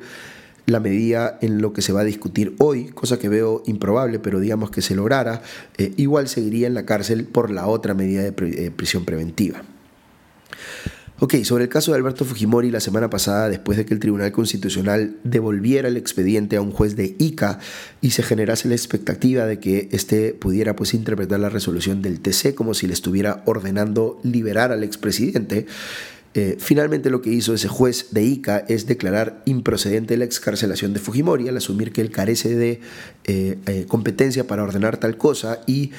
la 0.66 0.80
medida 0.80 1.38
en 1.40 1.60
lo 1.60 1.72
que 1.72 1.82
se 1.82 1.92
va 1.92 2.00
a 2.00 2.04
discutir 2.04 2.54
hoy, 2.58 2.90
cosa 2.90 3.18
que 3.18 3.28
veo 3.28 3.62
improbable, 3.66 4.18
pero 4.18 4.40
digamos 4.40 4.70
que 4.70 4.82
se 4.82 4.94
lograra, 4.94 5.42
eh, 5.78 5.92
igual 5.96 6.28
seguiría 6.28 6.66
en 6.66 6.74
la 6.74 6.86
cárcel 6.86 7.24
por 7.24 7.50
la 7.50 7.66
otra 7.66 7.94
medida 7.94 8.22
de 8.22 8.70
prisión 8.70 9.04
preventiva. 9.04 9.62
Ok, 11.22 11.34
sobre 11.44 11.64
el 11.64 11.68
caso 11.68 11.92
de 11.92 11.98
Alberto 11.98 12.24
Fujimori 12.24 12.70
la 12.70 12.80
semana 12.80 13.10
pasada, 13.10 13.50
después 13.50 13.76
de 13.76 13.84
que 13.84 13.92
el 13.92 14.00
Tribunal 14.00 14.32
Constitucional 14.32 15.16
devolviera 15.22 15.86
el 15.88 15.98
expediente 15.98 16.56
a 16.56 16.62
un 16.62 16.70
juez 16.70 16.96
de 16.96 17.14
ICA 17.18 17.58
y 18.00 18.12
se 18.12 18.22
generase 18.22 18.68
la 18.68 18.74
expectativa 18.74 19.44
de 19.44 19.58
que 19.58 19.90
éste 19.92 20.32
pudiera 20.32 20.74
pues 20.74 20.94
interpretar 20.94 21.38
la 21.38 21.50
resolución 21.50 22.00
del 22.00 22.20
TC 22.20 22.54
como 22.54 22.72
si 22.72 22.86
le 22.86 22.94
estuviera 22.94 23.42
ordenando 23.44 24.18
liberar 24.22 24.72
al 24.72 24.82
expresidente, 24.82 25.66
eh, 26.32 26.56
finalmente 26.60 27.10
lo 27.10 27.22
que 27.22 27.30
hizo 27.30 27.52
ese 27.54 27.66
juez 27.66 28.12
de 28.12 28.22
ICA 28.22 28.58
es 28.68 28.86
declarar 28.86 29.42
improcedente 29.46 30.16
la 30.16 30.24
excarcelación 30.24 30.92
de 30.92 31.00
Fujimori 31.00 31.48
al 31.48 31.56
asumir 31.56 31.90
que 31.90 32.02
él 32.02 32.12
carece 32.12 32.54
de 32.54 32.80
eh, 33.24 33.58
eh, 33.66 33.84
competencia 33.88 34.46
para 34.46 34.62
ordenar 34.62 34.96
tal 34.96 35.16
cosa 35.16 35.60
y 35.66 35.90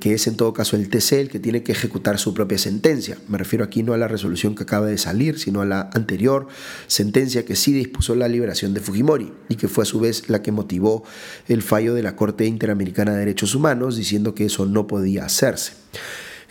que 0.00 0.14
es 0.14 0.26
en 0.26 0.36
todo 0.36 0.52
caso 0.52 0.76
el 0.76 0.88
TC 0.88 1.12
el 1.12 1.28
que 1.28 1.38
tiene 1.38 1.62
que 1.62 1.72
ejecutar 1.72 2.18
su 2.18 2.34
propia 2.34 2.58
sentencia. 2.58 3.18
Me 3.28 3.38
refiero 3.38 3.64
aquí 3.64 3.82
no 3.82 3.92
a 3.92 3.96
la 3.96 4.08
resolución 4.08 4.54
que 4.54 4.62
acaba 4.62 4.86
de 4.86 4.98
salir, 4.98 5.38
sino 5.38 5.60
a 5.60 5.66
la 5.66 5.90
anterior 5.92 6.48
sentencia 6.86 7.44
que 7.44 7.56
sí 7.56 7.72
dispuso 7.72 8.14
la 8.14 8.28
liberación 8.28 8.74
de 8.74 8.80
Fujimori 8.80 9.32
y 9.48 9.56
que 9.56 9.68
fue 9.68 9.82
a 9.82 9.86
su 9.86 10.00
vez 10.00 10.28
la 10.28 10.42
que 10.42 10.52
motivó 10.52 11.04
el 11.48 11.62
fallo 11.62 11.94
de 11.94 12.02
la 12.02 12.16
Corte 12.16 12.46
Interamericana 12.46 13.12
de 13.12 13.18
Derechos 13.18 13.54
Humanos 13.54 13.96
diciendo 13.96 14.34
que 14.34 14.46
eso 14.46 14.66
no 14.66 14.86
podía 14.86 15.24
hacerse. 15.24 15.72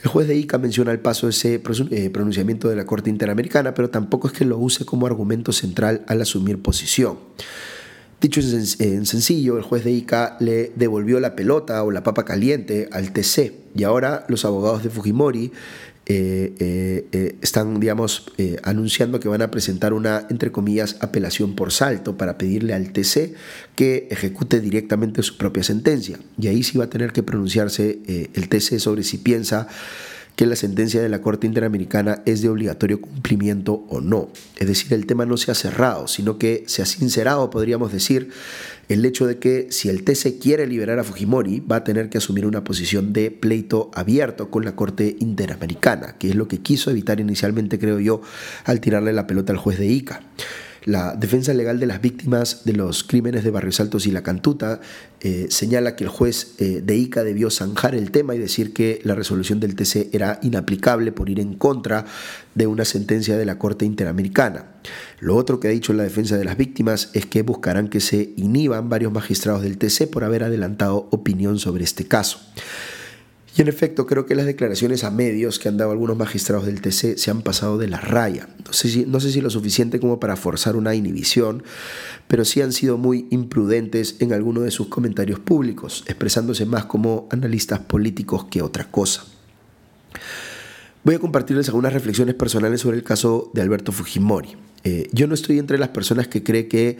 El 0.03 0.09
juez 0.09 0.27
de 0.27 0.35
ICA 0.35 0.57
menciona 0.57 0.91
el 0.91 0.99
paso 0.99 1.27
ese 1.27 1.61
eh, 1.91 2.09
pronunciamiento 2.09 2.69
de 2.69 2.75
la 2.75 2.85
Corte 2.85 3.09
Interamericana, 3.09 3.73
pero 3.73 3.89
tampoco 3.89 4.27
es 4.27 4.33
que 4.33 4.45
lo 4.45 4.57
use 4.57 4.85
como 4.85 5.05
argumento 5.05 5.51
central 5.51 6.03
al 6.07 6.21
asumir 6.21 6.61
posición. 6.61 7.17
Dicho 8.21 8.41
en 8.41 9.05
sencillo, 9.05 9.57
el 9.57 9.63
juez 9.63 9.85
de 9.85 9.91
ICA 9.91 10.35
le 10.41 10.73
devolvió 10.75 11.21
la 11.21 11.35
pelota 11.35 11.83
o 11.83 11.91
la 11.91 12.03
papa 12.03 12.25
caliente 12.25 12.89
al 12.91 13.13
TC 13.13 13.53
y 13.75 13.83
ahora 13.83 14.25
los 14.27 14.43
abogados 14.43 14.83
de 14.83 14.89
Fujimori 14.89 15.53
eh, 16.11 16.55
eh, 16.57 17.05
eh, 17.11 17.35
están, 17.39 17.79
digamos, 17.79 18.31
anunciando 18.63 19.19
que 19.19 19.29
van 19.29 19.43
a 19.43 19.51
presentar 19.51 19.93
una, 19.93 20.25
entre 20.31 20.51
comillas, 20.51 20.97
apelación 21.01 21.55
por 21.55 21.71
salto 21.71 22.17
para 22.17 22.35
pedirle 22.35 22.73
al 22.73 22.91
TC 22.91 23.35
que 23.75 24.07
ejecute 24.09 24.59
directamente 24.59 25.21
su 25.21 25.37
propia 25.37 25.61
sentencia. 25.61 26.17
Y 26.37 26.47
ahí 26.47 26.63
sí 26.63 26.79
va 26.79 26.85
a 26.85 26.89
tener 26.89 27.13
que 27.13 27.21
pronunciarse 27.21 27.99
el 28.33 28.49
TC 28.49 28.79
sobre 28.79 29.03
si 29.03 29.19
piensa 29.19 29.67
que 30.39 30.45
la 30.45 30.55
sentencia 30.55 31.01
de 31.01 31.09
la 31.09 31.21
Corte 31.21 31.47
Interamericana 31.47 32.21
es 32.25 32.41
de 32.41 32.47
obligatorio 32.47 33.01
cumplimiento 33.01 33.83
o 33.89 33.99
no. 33.99 34.29
Es 34.57 34.69
decir, 34.69 34.93
el 34.93 35.05
tema 35.05 35.25
no 35.25 35.35
se 35.35 35.51
ha 35.51 35.53
cerrado, 35.53 36.07
sino 36.07 36.37
que 36.37 36.63
se 36.65 36.81
ha 36.81 36.85
sincerado, 36.85 37.49
podríamos 37.49 37.91
decir, 37.91 38.29
el 38.87 39.03
hecho 39.03 39.27
de 39.27 39.37
que 39.37 39.67
si 39.69 39.89
el 39.89 40.05
TC 40.05 40.39
quiere 40.39 40.65
liberar 40.65 40.97
a 40.97 41.03
Fujimori, 41.03 41.59
va 41.59 41.75
a 41.75 41.83
tener 41.83 42.09
que 42.09 42.19
asumir 42.19 42.45
una 42.45 42.63
posición 42.63 43.11
de 43.11 43.31
pleito 43.31 43.91
abierto 43.93 44.49
con 44.49 44.63
la 44.63 44.77
Corte 44.77 45.17
Interamericana, 45.19 46.15
que 46.17 46.29
es 46.29 46.35
lo 46.35 46.47
que 46.47 46.59
quiso 46.59 46.89
evitar 46.89 47.19
inicialmente, 47.19 47.77
creo 47.77 47.99
yo, 47.99 48.21
al 48.63 48.79
tirarle 48.79 49.11
la 49.11 49.27
pelota 49.27 49.51
al 49.51 49.59
juez 49.59 49.77
de 49.77 49.87
ICA. 49.87 50.21
La 50.85 51.13
defensa 51.15 51.53
legal 51.53 51.79
de 51.79 51.85
las 51.85 52.01
víctimas 52.01 52.63
de 52.63 52.73
los 52.73 53.03
crímenes 53.03 53.43
de 53.43 53.51
Barrios 53.51 53.79
Altos 53.79 54.07
y 54.07 54.11
La 54.11 54.23
Cantuta 54.23 54.79
eh, 55.19 55.47
señala 55.49 55.95
que 55.95 56.05
el 56.05 56.09
juez 56.09 56.55
eh, 56.59 56.81
de 56.83 56.95
ICA 56.95 57.23
debió 57.23 57.49
zanjar 57.49 57.95
el 57.95 58.11
tema 58.11 58.35
y 58.35 58.39
decir 58.39 58.73
que 58.73 59.01
la 59.03 59.15
resolución 59.15 59.59
del 59.59 59.75
TC 59.75 60.13
era 60.13 60.39
inaplicable 60.41 61.11
por 61.11 61.29
ir 61.29 61.39
en 61.39 61.55
contra 61.55 62.05
de 62.55 62.67
una 62.67 62.85
sentencia 62.85 63.37
de 63.37 63.45
la 63.45 63.59
Corte 63.59 63.85
Interamericana. 63.85 64.65
Lo 65.19 65.35
otro 65.35 65.59
que 65.59 65.67
ha 65.67 65.71
dicho 65.71 65.93
la 65.93 66.03
defensa 66.03 66.37
de 66.37 66.45
las 66.45 66.57
víctimas 66.57 67.09
es 67.13 67.25
que 67.25 67.41
buscarán 67.41 67.89
que 67.89 67.99
se 67.99 68.33
inhiban 68.37 68.89
varios 68.89 69.11
magistrados 69.11 69.63
del 69.63 69.77
TC 69.77 70.09
por 70.09 70.23
haber 70.23 70.43
adelantado 70.43 71.07
opinión 71.11 71.59
sobre 71.59 71.83
este 71.83 72.07
caso. 72.07 72.39
Y 73.57 73.61
en 73.61 73.67
efecto, 73.67 74.05
creo 74.05 74.25
que 74.25 74.35
las 74.35 74.45
declaraciones 74.45 75.03
a 75.03 75.11
medios 75.11 75.59
que 75.59 75.67
han 75.69 75.77
dado 75.77 75.91
algunos 75.91 76.15
magistrados 76.15 76.65
del 76.65 76.81
TC 76.81 77.17
se 77.17 77.31
han 77.31 77.41
pasado 77.41 77.77
de 77.77 77.87
la 77.87 77.99
raya. 77.99 78.47
No 78.65 78.73
sé 78.73 78.89
si, 78.89 79.05
no 79.05 79.19
sé 79.19 79.31
si 79.31 79.41
lo 79.41 79.49
suficiente 79.49 79.99
como 79.99 80.19
para 80.19 80.35
forzar 80.35 80.75
una 80.75 80.93
inhibición, 80.95 81.63
pero 82.27 82.45
sí 82.45 82.61
han 82.61 82.71
sido 82.71 82.97
muy 82.97 83.27
imprudentes 83.31 84.17
en 84.19 84.33
algunos 84.33 84.63
de 84.63 84.71
sus 84.71 84.87
comentarios 84.87 85.39
públicos, 85.39 86.03
expresándose 86.07 86.65
más 86.65 86.85
como 86.85 87.27
analistas 87.31 87.79
políticos 87.79 88.45
que 88.45 88.61
otra 88.61 88.89
cosa. 88.89 89.23
Voy 91.09 91.15
a 91.15 91.19
compartirles 91.19 91.67
algunas 91.69 91.91
reflexiones 91.91 92.35
personales 92.35 92.81
sobre 92.81 92.97
el 92.97 93.03
caso 93.03 93.49
de 93.55 93.63
Alberto 93.63 93.91
Fujimori. 93.91 94.55
Eh, 94.83 95.09
yo 95.11 95.25
no 95.25 95.33
estoy 95.33 95.57
entre 95.57 95.79
las 95.79 95.89
personas 95.89 96.27
que 96.27 96.43
cree 96.43 96.67
que 96.67 96.99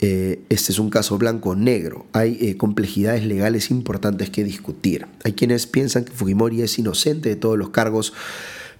eh, 0.00 0.40
este 0.48 0.72
es 0.72 0.78
un 0.78 0.88
caso 0.88 1.18
blanco 1.18 1.50
o 1.50 1.54
negro. 1.54 2.06
Hay 2.14 2.38
eh, 2.40 2.56
complejidades 2.56 3.26
legales 3.26 3.70
importantes 3.70 4.30
que 4.30 4.44
discutir. 4.44 5.06
Hay 5.24 5.34
quienes 5.34 5.66
piensan 5.66 6.06
que 6.06 6.12
Fujimori 6.12 6.62
es 6.62 6.78
inocente 6.78 7.28
de 7.28 7.36
todos 7.36 7.58
los 7.58 7.68
cargos 7.68 8.14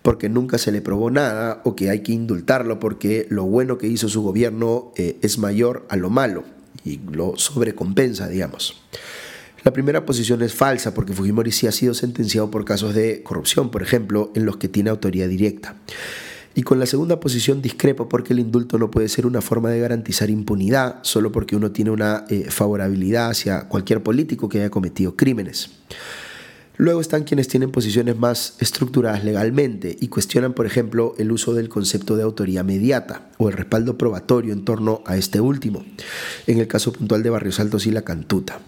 porque 0.00 0.30
nunca 0.30 0.56
se 0.56 0.72
le 0.72 0.80
probó 0.80 1.10
nada 1.10 1.60
o 1.64 1.76
que 1.76 1.90
hay 1.90 2.00
que 2.00 2.12
indultarlo 2.12 2.80
porque 2.80 3.26
lo 3.28 3.44
bueno 3.44 3.76
que 3.76 3.86
hizo 3.86 4.08
su 4.08 4.22
gobierno 4.22 4.94
es 4.96 5.36
mayor 5.36 5.84
a 5.90 5.96
lo 5.96 6.08
malo 6.08 6.44
y 6.86 7.00
lo 7.12 7.36
sobrecompensa, 7.36 8.28
digamos. 8.28 8.80
La 9.62 9.72
primera 9.72 10.06
posición 10.06 10.42
es 10.42 10.54
falsa 10.54 10.94
porque 10.94 11.12
Fujimori 11.12 11.52
sí 11.52 11.66
ha 11.66 11.72
sido 11.72 11.92
sentenciado 11.92 12.50
por 12.50 12.64
casos 12.64 12.94
de 12.94 13.22
corrupción, 13.22 13.70
por 13.70 13.82
ejemplo, 13.82 14.32
en 14.34 14.46
los 14.46 14.56
que 14.56 14.68
tiene 14.68 14.90
autoridad 14.90 15.28
directa. 15.28 15.76
Y 16.54 16.62
con 16.62 16.78
la 16.78 16.86
segunda 16.86 17.20
posición 17.20 17.62
discrepo 17.62 18.08
porque 18.08 18.32
el 18.32 18.40
indulto 18.40 18.78
no 18.78 18.90
puede 18.90 19.08
ser 19.08 19.26
una 19.26 19.40
forma 19.40 19.70
de 19.70 19.80
garantizar 19.80 20.30
impunidad 20.30 20.96
solo 21.02 21.30
porque 21.30 21.56
uno 21.56 21.70
tiene 21.70 21.90
una 21.90 22.24
eh, 22.28 22.46
favorabilidad 22.50 23.30
hacia 23.30 23.68
cualquier 23.68 24.02
político 24.02 24.48
que 24.48 24.58
haya 24.58 24.70
cometido 24.70 25.14
crímenes. 25.14 25.70
Luego 26.76 27.02
están 27.02 27.24
quienes 27.24 27.46
tienen 27.46 27.70
posiciones 27.70 28.16
más 28.16 28.56
estructuradas 28.58 29.22
legalmente 29.22 29.94
y 30.00 30.08
cuestionan, 30.08 30.54
por 30.54 30.64
ejemplo, 30.64 31.14
el 31.18 31.30
uso 31.30 31.52
del 31.52 31.68
concepto 31.68 32.16
de 32.16 32.22
autoría 32.22 32.62
mediata 32.62 33.28
o 33.36 33.50
el 33.50 33.54
respaldo 33.54 33.98
probatorio 33.98 34.54
en 34.54 34.64
torno 34.64 35.02
a 35.04 35.18
este 35.18 35.42
último, 35.42 35.84
en 36.46 36.58
el 36.58 36.66
caso 36.68 36.90
puntual 36.94 37.22
de 37.22 37.28
Barrios 37.28 37.60
Altos 37.60 37.86
y 37.86 37.90
La 37.90 38.00
Cantuta. 38.00 38.60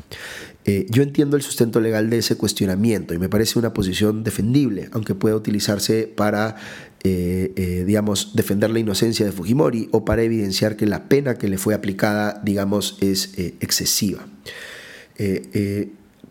Eh, 0.64 0.86
yo 0.90 1.02
entiendo 1.02 1.36
el 1.36 1.42
sustento 1.42 1.80
legal 1.80 2.08
de 2.08 2.18
ese 2.18 2.36
cuestionamiento 2.36 3.14
y 3.14 3.18
me 3.18 3.28
parece 3.28 3.58
una 3.58 3.74
posición 3.74 4.22
defendible, 4.22 4.88
aunque 4.92 5.14
pueda 5.14 5.34
utilizarse 5.34 6.06
para, 6.06 6.56
eh, 7.02 7.52
eh, 7.56 7.84
digamos, 7.84 8.34
defender 8.34 8.70
la 8.70 8.78
inocencia 8.78 9.26
de 9.26 9.32
Fujimori 9.32 9.88
o 9.90 10.04
para 10.04 10.22
evidenciar 10.22 10.76
que 10.76 10.86
la 10.86 11.08
pena 11.08 11.34
que 11.34 11.48
le 11.48 11.58
fue 11.58 11.74
aplicada, 11.74 12.40
digamos, 12.44 12.96
es 13.00 13.32
excesiva. 13.36 14.26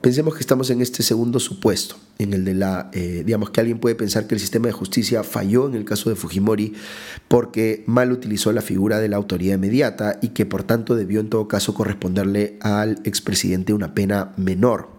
Pensemos 0.01 0.33
que 0.33 0.39
estamos 0.39 0.71
en 0.71 0.81
este 0.81 1.03
segundo 1.03 1.39
supuesto, 1.39 1.95
en 2.17 2.33
el 2.33 2.43
de 2.43 2.55
la, 2.55 2.89
eh, 2.91 3.21
digamos 3.23 3.51
que 3.51 3.59
alguien 3.59 3.77
puede 3.77 3.93
pensar 3.93 4.25
que 4.25 4.33
el 4.33 4.41
sistema 4.41 4.65
de 4.65 4.71
justicia 4.71 5.23
falló 5.23 5.67
en 5.67 5.75
el 5.75 5.85
caso 5.85 6.09
de 6.09 6.15
Fujimori 6.15 6.73
porque 7.27 7.83
mal 7.85 8.11
utilizó 8.11 8.51
la 8.51 8.63
figura 8.63 8.99
de 8.99 9.09
la 9.09 9.17
autoridad 9.17 9.57
inmediata 9.57 10.17
y 10.19 10.29
que 10.29 10.47
por 10.47 10.63
tanto 10.63 10.95
debió 10.95 11.19
en 11.19 11.29
todo 11.29 11.47
caso 11.47 11.75
corresponderle 11.75 12.57
al 12.61 12.99
expresidente 13.03 13.73
una 13.73 13.93
pena 13.93 14.33
menor. 14.37 14.89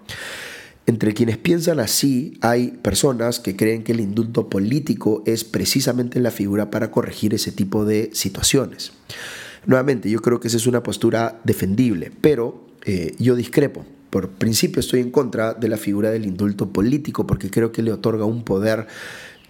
Entre 0.87 1.15
quienes 1.15 1.37
piensan 1.37 1.81
así 1.81 2.39
hay 2.41 2.69
personas 2.69 3.41
que 3.41 3.57
creen 3.57 3.83
que 3.83 3.91
el 3.91 4.01
indulto 4.01 4.49
político 4.49 5.25
es 5.27 5.43
precisamente 5.43 6.21
la 6.21 6.31
figura 6.31 6.71
para 6.71 6.93
corregir 6.93 7.35
ese 7.35 7.51
tipo 7.51 7.85
de 7.85 8.11
situaciones. 8.13 8.93
Nuevamente, 9.67 10.09
yo 10.09 10.21
creo 10.21 10.39
que 10.39 10.47
esa 10.47 10.59
es 10.59 10.69
una 10.69 10.85
postura 10.85 11.41
defendible, 11.43 12.13
pero 12.21 12.69
eh, 12.85 13.17
yo 13.19 13.35
discrepo 13.35 13.85
por 14.13 14.29
principio 14.29 14.81
estoy 14.81 15.01
en 15.01 15.11
contra 15.11 15.55
de 15.55 15.69
la 15.69 15.79
figura 15.79 16.11
del 16.11 16.27
indulto 16.27 16.71
político 16.71 17.27
porque 17.27 17.51
creo 17.51 17.73
que 17.73 17.81
le 17.81 17.93
otorga 17.93 18.27
un 18.27 18.45
poder 18.45 18.87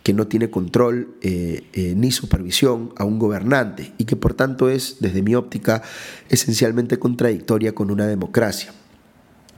que 0.05 0.13
no 0.13 0.29
tiene 0.29 0.51
control 0.51 1.17
eh, 1.21 1.65
eh, 1.73 1.95
ni 1.97 2.13
supervisión 2.13 2.93
a 2.97 3.05
un 3.05 3.19
gobernante 3.19 3.93
y 3.99 4.05
que 4.05 4.15
por 4.15 4.35
tanto 4.35 4.71
es, 4.71 4.99
desde 5.01 5.21
mi 5.21 5.35
óptica, 5.35 5.83
esencialmente 6.29 7.01
contradictoria 7.01 7.75
con 7.75 7.91
una 7.91 8.07
democracia. 8.07 8.73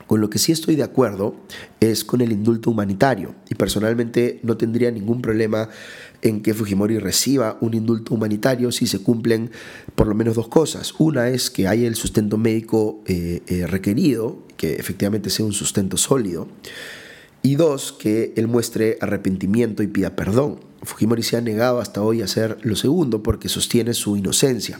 Con 0.07 0.21
lo 0.21 0.29
que 0.29 0.37
sí 0.37 0.51
estoy 0.51 0.75
de 0.75 0.83
acuerdo 0.83 1.35
es 1.79 2.03
con 2.03 2.21
el 2.21 2.31
indulto 2.31 2.69
humanitario 2.69 3.33
y 3.49 3.55
personalmente 3.55 4.39
no 4.43 4.55
tendría 4.55 4.91
ningún 4.91 5.21
problema 5.21 5.69
en 6.21 6.41
que 6.41 6.53
Fujimori 6.53 6.99
reciba 6.99 7.57
un 7.61 7.73
indulto 7.73 8.13
humanitario 8.13 8.71
si 8.71 8.87
se 8.87 8.99
cumplen 8.99 9.51
por 9.95 10.07
lo 10.07 10.15
menos 10.15 10.35
dos 10.35 10.47
cosas. 10.47 10.93
Una 10.99 11.29
es 11.29 11.49
que 11.49 11.67
haya 11.67 11.87
el 11.87 11.95
sustento 11.95 12.37
médico 12.37 13.01
eh, 13.05 13.41
eh, 13.47 13.65
requerido, 13.67 14.43
que 14.57 14.75
efectivamente 14.75 15.29
sea 15.29 15.45
un 15.45 15.53
sustento 15.53 15.97
sólido. 15.97 16.47
Y 17.41 17.55
dos, 17.55 17.91
que 17.91 18.33
él 18.35 18.47
muestre 18.47 18.97
arrepentimiento 19.01 19.83
y 19.83 19.87
pida 19.87 20.15
perdón. 20.15 20.59
Fujimori 20.85 21.23
se 21.23 21.37
ha 21.37 21.41
negado 21.41 21.79
hasta 21.79 22.01
hoy 22.01 22.21
a 22.21 22.25
hacer 22.25 22.57
lo 22.61 22.75
segundo 22.75 23.23
porque 23.23 23.49
sostiene 23.49 23.93
su 23.93 24.17
inocencia. 24.17 24.79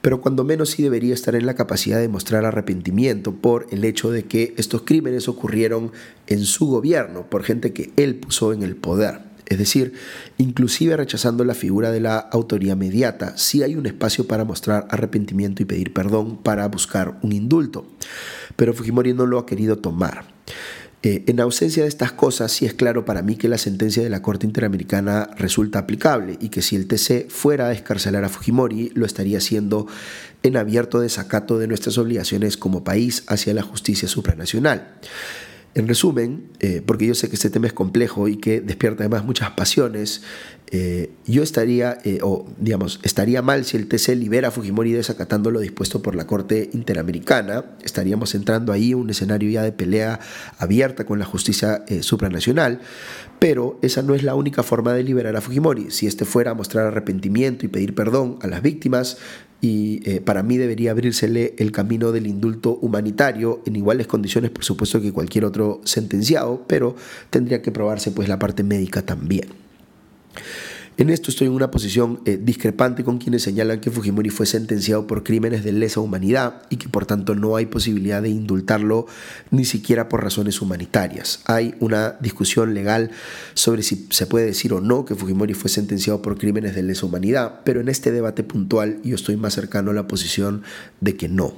Pero 0.00 0.20
cuando 0.20 0.44
menos 0.44 0.70
sí 0.70 0.82
debería 0.82 1.14
estar 1.14 1.34
en 1.34 1.46
la 1.46 1.54
capacidad 1.54 1.98
de 1.98 2.08
mostrar 2.08 2.44
arrepentimiento 2.44 3.32
por 3.32 3.66
el 3.70 3.84
hecho 3.84 4.10
de 4.10 4.24
que 4.24 4.54
estos 4.56 4.82
crímenes 4.82 5.28
ocurrieron 5.28 5.92
en 6.26 6.44
su 6.44 6.66
gobierno, 6.66 7.28
por 7.28 7.42
gente 7.42 7.72
que 7.72 7.92
él 7.96 8.16
puso 8.16 8.52
en 8.52 8.62
el 8.62 8.76
poder. 8.76 9.28
Es 9.48 9.56
decir, 9.56 9.94
inclusive 10.36 10.94
rechazando 10.96 11.42
la 11.42 11.54
figura 11.54 11.90
de 11.90 12.00
la 12.00 12.18
autoría 12.18 12.76
mediata, 12.76 13.38
sí 13.38 13.62
hay 13.62 13.76
un 13.76 13.86
espacio 13.86 14.26
para 14.26 14.44
mostrar 14.44 14.86
arrepentimiento 14.90 15.62
y 15.62 15.66
pedir 15.66 15.94
perdón 15.94 16.36
para 16.36 16.68
buscar 16.68 17.18
un 17.22 17.32
indulto. 17.32 17.86
Pero 18.56 18.74
Fujimori 18.74 19.14
no 19.14 19.24
lo 19.24 19.38
ha 19.38 19.46
querido 19.46 19.78
tomar. 19.78 20.26
Eh, 21.04 21.24
en 21.28 21.38
ausencia 21.38 21.84
de 21.84 21.88
estas 21.88 22.10
cosas, 22.10 22.50
sí 22.50 22.66
es 22.66 22.74
claro 22.74 23.04
para 23.04 23.22
mí 23.22 23.36
que 23.36 23.48
la 23.48 23.58
sentencia 23.58 24.02
de 24.02 24.10
la 24.10 24.20
Corte 24.20 24.46
Interamericana 24.46 25.30
resulta 25.36 25.78
aplicable 25.78 26.36
y 26.40 26.48
que 26.48 26.60
si 26.60 26.74
el 26.74 26.88
TC 26.88 27.30
fuera 27.30 27.68
a 27.68 27.72
escarcelar 27.72 28.24
a 28.24 28.28
Fujimori, 28.28 28.90
lo 28.94 29.06
estaría 29.06 29.38
haciendo 29.38 29.86
en 30.42 30.56
abierto 30.56 30.98
desacato 30.98 31.58
de 31.58 31.68
nuestras 31.68 31.98
obligaciones 31.98 32.56
como 32.56 32.82
país 32.82 33.22
hacia 33.28 33.54
la 33.54 33.62
justicia 33.62 34.08
supranacional. 34.08 34.88
En 35.74 35.86
resumen, 35.86 36.48
eh, 36.60 36.82
porque 36.84 37.06
yo 37.06 37.14
sé 37.14 37.28
que 37.28 37.36
este 37.36 37.50
tema 37.50 37.66
es 37.66 37.72
complejo 37.72 38.26
y 38.26 38.36
que 38.36 38.60
despierta 38.60 39.04
además 39.04 39.24
muchas 39.24 39.50
pasiones, 39.50 40.22
eh, 40.70 41.10
yo 41.26 41.42
estaría, 41.42 41.98
eh, 42.04 42.18
o 42.22 42.46
digamos, 42.58 43.00
estaría 43.02 43.42
mal 43.42 43.64
si 43.64 43.76
el 43.76 43.86
TC 43.86 44.16
libera 44.16 44.48
a 44.48 44.50
Fujimori 44.50 44.92
desacatando 44.92 45.50
lo 45.50 45.60
dispuesto 45.60 46.02
por 46.02 46.14
la 46.14 46.26
Corte 46.26 46.70
Interamericana. 46.72 47.64
Estaríamos 47.84 48.34
entrando 48.34 48.72
ahí 48.72 48.92
en 48.92 48.98
un 48.98 49.10
escenario 49.10 49.50
ya 49.50 49.62
de 49.62 49.72
pelea 49.72 50.20
abierta 50.58 51.04
con 51.04 51.18
la 51.18 51.26
justicia 51.26 51.84
supranacional, 52.00 52.80
pero 53.38 53.78
esa 53.82 54.02
no 54.02 54.14
es 54.14 54.22
la 54.22 54.34
única 54.34 54.62
forma 54.62 54.94
de 54.94 55.04
liberar 55.04 55.36
a 55.36 55.40
Fujimori. 55.40 55.90
Si 55.90 56.06
este 56.06 56.24
fuera 56.24 56.52
a 56.52 56.54
mostrar 56.54 56.86
arrepentimiento 56.86 57.66
y 57.66 57.68
pedir 57.68 57.94
perdón 57.94 58.38
a 58.42 58.46
las 58.46 58.62
víctimas, 58.62 59.18
y 59.60 60.00
eh, 60.08 60.20
para 60.20 60.42
mí 60.42 60.56
debería 60.56 60.92
abrírsele 60.92 61.54
el 61.58 61.72
camino 61.72 62.12
del 62.12 62.26
indulto 62.26 62.78
humanitario 62.80 63.60
en 63.66 63.76
iguales 63.76 64.06
condiciones, 64.06 64.50
por 64.50 64.64
supuesto, 64.64 65.00
que 65.00 65.12
cualquier 65.12 65.44
otro 65.44 65.80
sentenciado, 65.84 66.64
pero 66.68 66.94
tendría 67.30 67.60
que 67.60 67.72
probarse 67.72 68.12
pues 68.12 68.28
la 68.28 68.38
parte 68.38 68.62
médica 68.62 69.02
también. 69.02 69.48
En 70.98 71.10
esto 71.10 71.30
estoy 71.30 71.46
en 71.46 71.52
una 71.52 71.70
posición 71.70 72.20
eh, 72.24 72.40
discrepante 72.42 73.04
con 73.04 73.18
quienes 73.18 73.42
señalan 73.44 73.78
que 73.78 73.92
Fujimori 73.92 74.30
fue 74.30 74.46
sentenciado 74.46 75.06
por 75.06 75.22
crímenes 75.22 75.62
de 75.62 75.70
lesa 75.70 76.00
humanidad 76.00 76.62
y 76.70 76.76
que 76.76 76.88
por 76.88 77.06
tanto 77.06 77.36
no 77.36 77.54
hay 77.54 77.66
posibilidad 77.66 78.20
de 78.20 78.30
indultarlo 78.30 79.06
ni 79.52 79.64
siquiera 79.64 80.08
por 80.08 80.24
razones 80.24 80.60
humanitarias. 80.60 81.40
Hay 81.44 81.76
una 81.78 82.16
discusión 82.18 82.74
legal 82.74 83.12
sobre 83.54 83.84
si 83.84 84.08
se 84.10 84.26
puede 84.26 84.46
decir 84.46 84.72
o 84.72 84.80
no 84.80 85.04
que 85.04 85.14
Fujimori 85.14 85.54
fue 85.54 85.70
sentenciado 85.70 86.20
por 86.20 86.36
crímenes 86.36 86.74
de 86.74 86.82
lesa 86.82 87.06
humanidad, 87.06 87.60
pero 87.62 87.80
en 87.80 87.88
este 87.88 88.10
debate 88.10 88.42
puntual 88.42 88.98
yo 89.04 89.14
estoy 89.14 89.36
más 89.36 89.54
cercano 89.54 89.92
a 89.92 89.94
la 89.94 90.08
posición 90.08 90.64
de 91.00 91.16
que 91.16 91.28
no. 91.28 91.54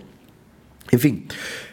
En 0.91 1.01
fin, 1.01 1.29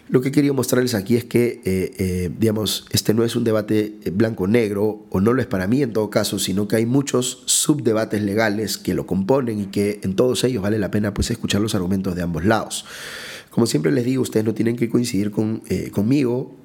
lo 0.09 0.21
que 0.21 0.31
quería 0.31 0.53
mostrarles 0.53 0.93
aquí 0.93 1.17
es 1.17 1.25
que, 1.25 1.61
eh, 1.65 1.93
eh, 1.97 2.29
digamos, 2.39 2.85
este 2.91 3.13
no 3.13 3.23
es 3.23 3.35
un 3.35 3.43
debate 3.43 3.95
blanco-negro, 4.13 5.05
o 5.09 5.19
no 5.19 5.33
lo 5.33 5.41
es 5.41 5.47
para 5.47 5.67
mí 5.67 5.81
en 5.81 5.91
todo 5.91 6.09
caso, 6.09 6.39
sino 6.39 6.67
que 6.67 6.77
hay 6.77 6.85
muchos 6.85 7.43
subdebates 7.45 8.21
legales 8.21 8.77
que 8.77 8.93
lo 8.93 9.05
componen 9.05 9.59
y 9.59 9.65
que 9.65 9.99
en 10.03 10.15
todos 10.15 10.43
ellos 10.45 10.63
vale 10.63 10.79
la 10.79 10.91
pena 10.91 11.13
pues, 11.13 11.29
escuchar 11.31 11.59
los 11.61 11.75
argumentos 11.75 12.15
de 12.15 12.21
ambos 12.21 12.45
lados. 12.45 12.85
Como 13.49 13.65
siempre 13.65 13.91
les 13.91 14.05
digo, 14.05 14.21
ustedes 14.21 14.45
no 14.45 14.53
tienen 14.53 14.77
que 14.77 14.87
coincidir 14.87 15.31
con, 15.31 15.63
eh, 15.67 15.89
conmigo, 15.91 16.55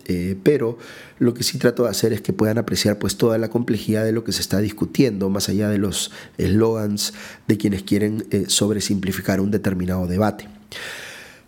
pero 0.43 0.77
lo 1.19 1.33
que 1.33 1.43
sí 1.43 1.57
trato 1.57 1.85
de 1.85 1.89
hacer 1.89 2.13
es 2.13 2.21
que 2.21 2.35
puedan 2.35 2.59
apreciar 2.59 2.99
pues, 2.99 3.17
toda 3.17 3.39
la 3.39 3.49
complejidad 3.49 4.05
de 4.05 4.13
lo 4.13 4.25
que 4.25 4.33
se 4.33 4.43
está 4.43 4.59
discutiendo, 4.59 5.31
más 5.31 5.49
allá 5.49 5.71
de 5.71 5.79
los 5.79 6.11
eslogans 6.37 7.15
de 7.49 7.57
quienes 7.57 7.83
quieren 7.83 8.27
sobresimplificar 8.49 9.41
un 9.41 9.51
determinado 9.51 10.07
debate. 10.07 10.49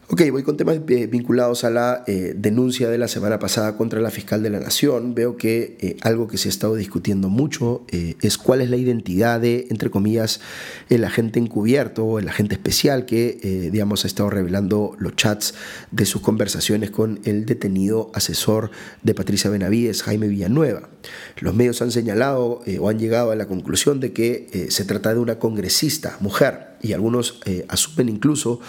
Ok, 0.06 0.20
voy 0.30 0.42
con 0.42 0.58
temas 0.58 0.80
eh, 0.86 1.06
vinculados 1.06 1.64
a 1.64 1.70
la 1.70 2.04
eh, 2.06 2.34
denuncia 2.36 2.90
de 2.90 2.98
la 2.98 3.08
semana 3.08 3.38
pasada 3.38 3.74
contra 3.74 4.02
la 4.02 4.10
fiscal 4.10 4.42
de 4.42 4.50
la 4.50 4.60
Nación. 4.60 5.14
Veo 5.14 5.38
que 5.38 5.78
eh, 5.80 5.96
algo 6.02 6.28
que 6.28 6.36
se 6.36 6.48
ha 6.48 6.50
estado 6.50 6.74
discutiendo 6.74 7.30
mucho 7.30 7.86
es 7.88 8.36
cuál 8.36 8.60
es 8.60 8.68
la 8.68 8.76
identidad 8.76 9.40
de, 9.40 9.66
entre 9.70 9.88
comillas, 9.88 10.40
el 10.90 11.04
agente 11.04 11.38
encubierto 11.38 12.04
o 12.04 12.18
el 12.18 12.28
agente 12.28 12.54
especial 12.54 13.06
que, 13.06 13.70
digamos, 13.72 14.04
ha 14.04 14.08
estado 14.08 14.30
revelando 14.30 14.94
los 14.98 15.16
chats 15.16 15.54
de 15.90 16.04
sus 16.04 16.20
conversaciones 16.20 16.90
con 16.90 17.20
el 17.24 17.46
detenido 17.46 18.10
asesor 18.14 18.70
de 19.02 19.14
Patricia 19.14 19.48
Benavides, 19.48 20.02
Jaime 20.02 20.28
Villanueva. 20.28 20.88
Los 21.38 21.54
medios 21.54 21.80
han 21.82 21.92
señalado 21.92 22.62
o 22.80 22.88
han 22.88 22.98
llegado 22.98 23.30
a 23.30 23.36
la 23.36 23.46
conclusión 23.46 24.00
de 24.00 24.12
que 24.12 24.66
se 24.70 24.84
trata 24.84 25.14
de 25.14 25.20
una 25.20 25.38
congresista, 25.38 26.16
mujer, 26.20 26.74
y 26.82 26.92
algunos 26.92 27.40
asumen 27.68 28.08
incluso 28.08 28.60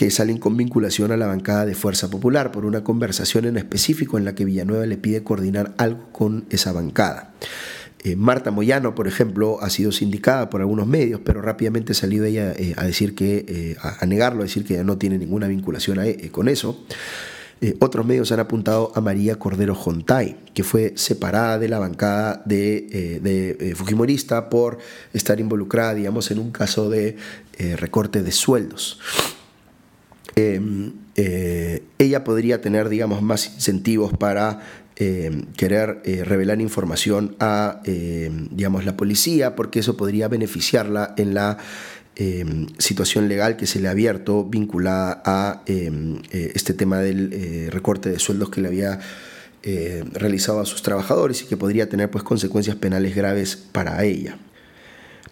que 0.00 0.10
salen 0.10 0.38
con 0.38 0.56
vinculación 0.56 1.12
a 1.12 1.18
la 1.18 1.26
bancada 1.26 1.66
de 1.66 1.74
Fuerza 1.74 2.08
Popular 2.08 2.52
por 2.52 2.64
una 2.64 2.82
conversación 2.82 3.44
en 3.44 3.58
específico 3.58 4.16
en 4.16 4.24
la 4.24 4.34
que 4.34 4.46
Villanueva 4.46 4.86
le 4.86 4.96
pide 4.96 5.22
coordinar 5.22 5.74
algo 5.76 6.08
con 6.10 6.46
esa 6.48 6.72
bancada. 6.72 7.34
Eh, 8.02 8.16
Marta 8.16 8.50
Moyano, 8.50 8.94
por 8.94 9.06
ejemplo, 9.06 9.58
ha 9.60 9.68
sido 9.68 9.92
sindicada 9.92 10.48
por 10.48 10.62
algunos 10.62 10.86
medios, 10.86 11.20
pero 11.22 11.42
rápidamente 11.42 11.92
salió 11.92 12.24
ella 12.24 12.54
eh, 12.56 12.72
a 12.78 12.86
decir 12.86 13.14
que, 13.14 13.44
eh, 13.46 13.76
a, 13.82 14.06
negarlo, 14.06 14.40
a 14.40 14.44
decir 14.44 14.64
que 14.64 14.72
ya 14.72 14.84
no 14.84 14.96
tiene 14.96 15.18
ninguna 15.18 15.48
vinculación 15.48 15.98
con 16.32 16.48
eso. 16.48 16.82
otros 17.80 18.06
medios 18.06 18.32
han 18.32 18.40
apuntado 18.40 18.92
a 18.94 19.02
María 19.02 19.38
Cordero 19.38 19.74
Jontay, 19.74 20.38
que 20.54 20.64
fue 20.64 20.94
separada 20.96 21.58
de 21.58 21.68
la 21.68 21.78
bancada 21.78 22.40
de, 22.46 23.20
de 23.20 23.74
Fujimorista 23.74 24.48
por 24.48 24.78
estar 25.12 25.38
involucrada, 25.40 25.92
digamos, 25.92 26.30
en 26.30 26.38
un 26.38 26.52
caso 26.52 26.88
de 26.88 27.18
recorte 27.76 28.22
de 28.22 28.32
sueldos. 28.32 28.98
Em, 30.36 30.92
eh, 31.16 31.82
ella 31.98 32.24
podría 32.24 32.60
tener, 32.60 32.88
digamos, 32.88 33.22
más 33.22 33.52
incentivos 33.54 34.12
para 34.16 34.60
em, 34.96 35.46
querer 35.56 36.02
eh, 36.04 36.24
revelar 36.24 36.60
información 36.60 37.34
a, 37.40 37.80
em, 37.84 38.48
digamos, 38.50 38.84
la 38.84 38.96
policía, 38.96 39.56
porque 39.56 39.80
eso 39.80 39.96
podría 39.96 40.28
beneficiarla 40.28 41.14
en 41.16 41.34
la 41.34 41.58
situación 42.76 43.30
legal 43.30 43.56
que 43.56 43.66
se 43.66 43.80
le 43.80 43.88
ha 43.88 43.92
abierto 43.92 44.44
vinculada 44.44 45.22
a 45.24 45.62
eh, 45.64 46.20
este 46.54 46.74
tema 46.74 46.98
del 46.98 47.70
recorte 47.70 48.10
de 48.10 48.18
sueldos 48.18 48.50
que 48.50 48.60
le 48.60 48.68
había 48.68 49.00
realizado 50.12 50.60
a 50.60 50.66
sus 50.66 50.82
trabajadores 50.82 51.40
y 51.40 51.46
que 51.46 51.56
podría 51.56 51.88
tener 51.88 52.10
pues 52.10 52.22
consecuencias 52.22 52.76
penales 52.76 53.16
graves 53.16 53.56
para 53.56 54.04
ella. 54.04 54.36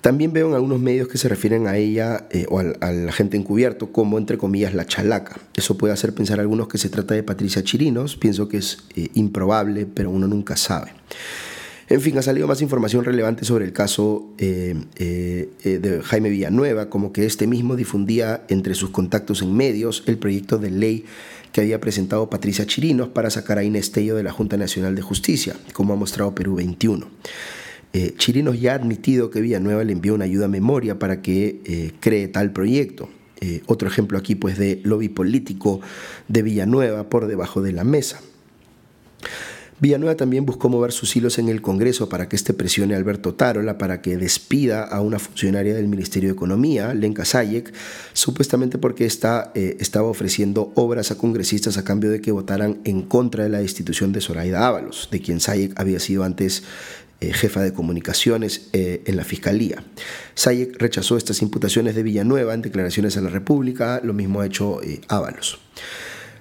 También 0.01 0.33
veo 0.33 0.49
en 0.49 0.55
algunos 0.55 0.81
medios 0.81 1.09
que 1.09 1.19
se 1.19 1.29
refieren 1.29 1.67
a 1.67 1.77
ella 1.77 2.29
eh, 2.31 2.47
o 2.49 2.61
al, 2.61 2.77
la 2.81 3.13
gente 3.13 3.37
encubierto 3.37 3.91
como, 3.91 4.17
entre 4.17 4.39
comillas, 4.39 4.73
la 4.75 4.87
chalaca. 4.87 5.41
Eso 5.55 5.77
puede 5.77 5.93
hacer 5.93 6.15
pensar 6.15 6.39
a 6.39 6.43
algunos 6.43 6.69
que 6.69 6.79
se 6.79 6.89
trata 6.89 7.15
de 7.15 7.25
Patricia 7.25 7.65
Chirinos. 7.65 8.17
Pienso 8.17 8.49
que 8.49 8.59
es 8.59 8.79
eh, 8.95 9.09
improbable, 9.15 9.87
pero 9.87 10.11
uno 10.11 10.29
nunca 10.29 10.57
sabe. 10.57 10.93
En 11.89 12.01
fin, 12.01 12.17
ha 12.19 12.23
salido 12.23 12.47
más 12.47 12.61
información 12.61 13.05
relevante 13.05 13.45
sobre 13.45 13.65
el 13.65 13.73
caso 13.73 14.35
eh, 14.37 14.77
de 14.99 16.03
Jaime 16.05 16.29
Villanueva, 16.29 16.91
como 16.91 17.13
que 17.13 17.25
este 17.25 17.47
mismo 17.47 17.77
difundía 17.77 18.45
entre 18.49 18.75
sus 18.75 18.91
contactos 18.91 19.41
en 19.41 19.55
medios 19.55 20.05
el 20.07 20.19
proyecto 20.19 20.59
de 20.59 20.71
ley 20.71 21.07
que 21.51 21.63
había 21.63 21.81
presentado 21.81 22.29
Patricia 22.29 22.67
Chirinos 22.67 23.09
para 23.09 23.31
sacar 23.31 23.57
a 23.57 23.65
Inés 23.65 23.91
de 23.93 24.23
la 24.23 24.33
Junta 24.33 24.59
Nacional 24.59 24.95
de 24.95 25.03
Justicia, 25.03 25.57
como 25.73 25.95
ha 25.95 25.97
mostrado 25.97 26.35
Perú 26.35 26.57
21. 26.57 27.07
Eh, 27.93 28.15
Chirinos 28.19 28.61
ya 28.61 28.73
ha 28.73 28.75
admitido 28.75 29.31
que 29.31 29.41
Villanueva 29.41 29.83
le 29.85 29.93
envió 29.93 30.15
una 30.15 30.25
ayuda 30.25 30.45
a 30.45 30.49
memoria 30.49 30.99
para 30.99 31.23
que 31.23 31.61
eh, 31.65 31.93
cree 32.01 32.29
tal 32.29 32.53
proyecto. 32.53 33.09
Eh, 33.41 33.63
otro 33.67 33.89
ejemplo 33.89 34.19
aquí 34.19 34.35
pues 34.35 34.59
de 34.59 34.81
lobby 34.85 35.09
político 35.09 35.81
de 36.27 36.43
Villanueva 36.43 37.09
por 37.09 37.27
debajo 37.27 37.63
de 37.63 37.73
la 37.73 37.85
mesa. 37.85 38.21
Villanueva 39.81 40.17
también 40.17 40.45
buscó 40.45 40.69
mover 40.69 40.91
sus 40.91 41.15
hilos 41.15 41.39
en 41.39 41.49
el 41.49 41.63
Congreso 41.63 42.09
para 42.09 42.29
que 42.29 42.35
este 42.35 42.53
presione 42.53 42.95
a 42.95 42.97
Alberto 42.97 43.35
Tarola 43.35 43.79
para 43.79 44.03
que 44.03 44.17
despida 44.17 44.83
a 44.83 45.01
una 45.01 45.21
funcionaria 45.21 45.73
del 45.73 45.87
Ministerio 45.87 46.31
de 46.31 46.35
Economía, 46.35 46.93
Lenka 46.95 47.25
Sayek, 47.25 47.73
supuestamente 48.13 48.79
porque 48.79 49.07
esta, 49.07 49.53
estaba 49.55 50.09
ofreciendo 50.09 50.73
obras 50.75 51.13
a 51.13 51.17
congresistas 51.17 51.79
a 51.79 51.85
cambio 51.85 52.11
de 52.11 52.21
que 52.21 52.33
votaran 52.33 52.81
en 52.83 53.03
contra 53.03 53.45
de 53.45 53.51
la 53.51 53.61
destitución 53.61 54.11
de 54.11 54.21
Zoraida 54.21 54.67
Ábalos, 54.67 55.11
de 55.13 55.21
quien 55.21 55.39
Sayek 55.39 55.79
había 55.79 56.01
sido 56.01 56.25
antes 56.25 56.65
eh, 57.21 57.33
jefa 57.33 57.63
de 57.63 57.73
comunicaciones 57.73 58.69
eh, 58.73 59.03
en 59.07 59.17
la 59.17 59.25
Fiscalía. 59.25 59.83
Sayek 60.35 60.81
rechazó 60.81 61.17
estas 61.17 61.43
imputaciones 61.43 61.97
de 61.97 62.05
Villanueva 62.05 62.55
en 62.55 62.63
declaraciones 62.63 63.17
a 63.17 63.21
la 63.21 63.29
República, 63.29 64.01
lo 64.05 64.15
mismo 64.15 64.41
ha 64.41 64.47
hecho 64.47 64.81
eh, 64.85 65.01
Ábalos. 65.09 65.59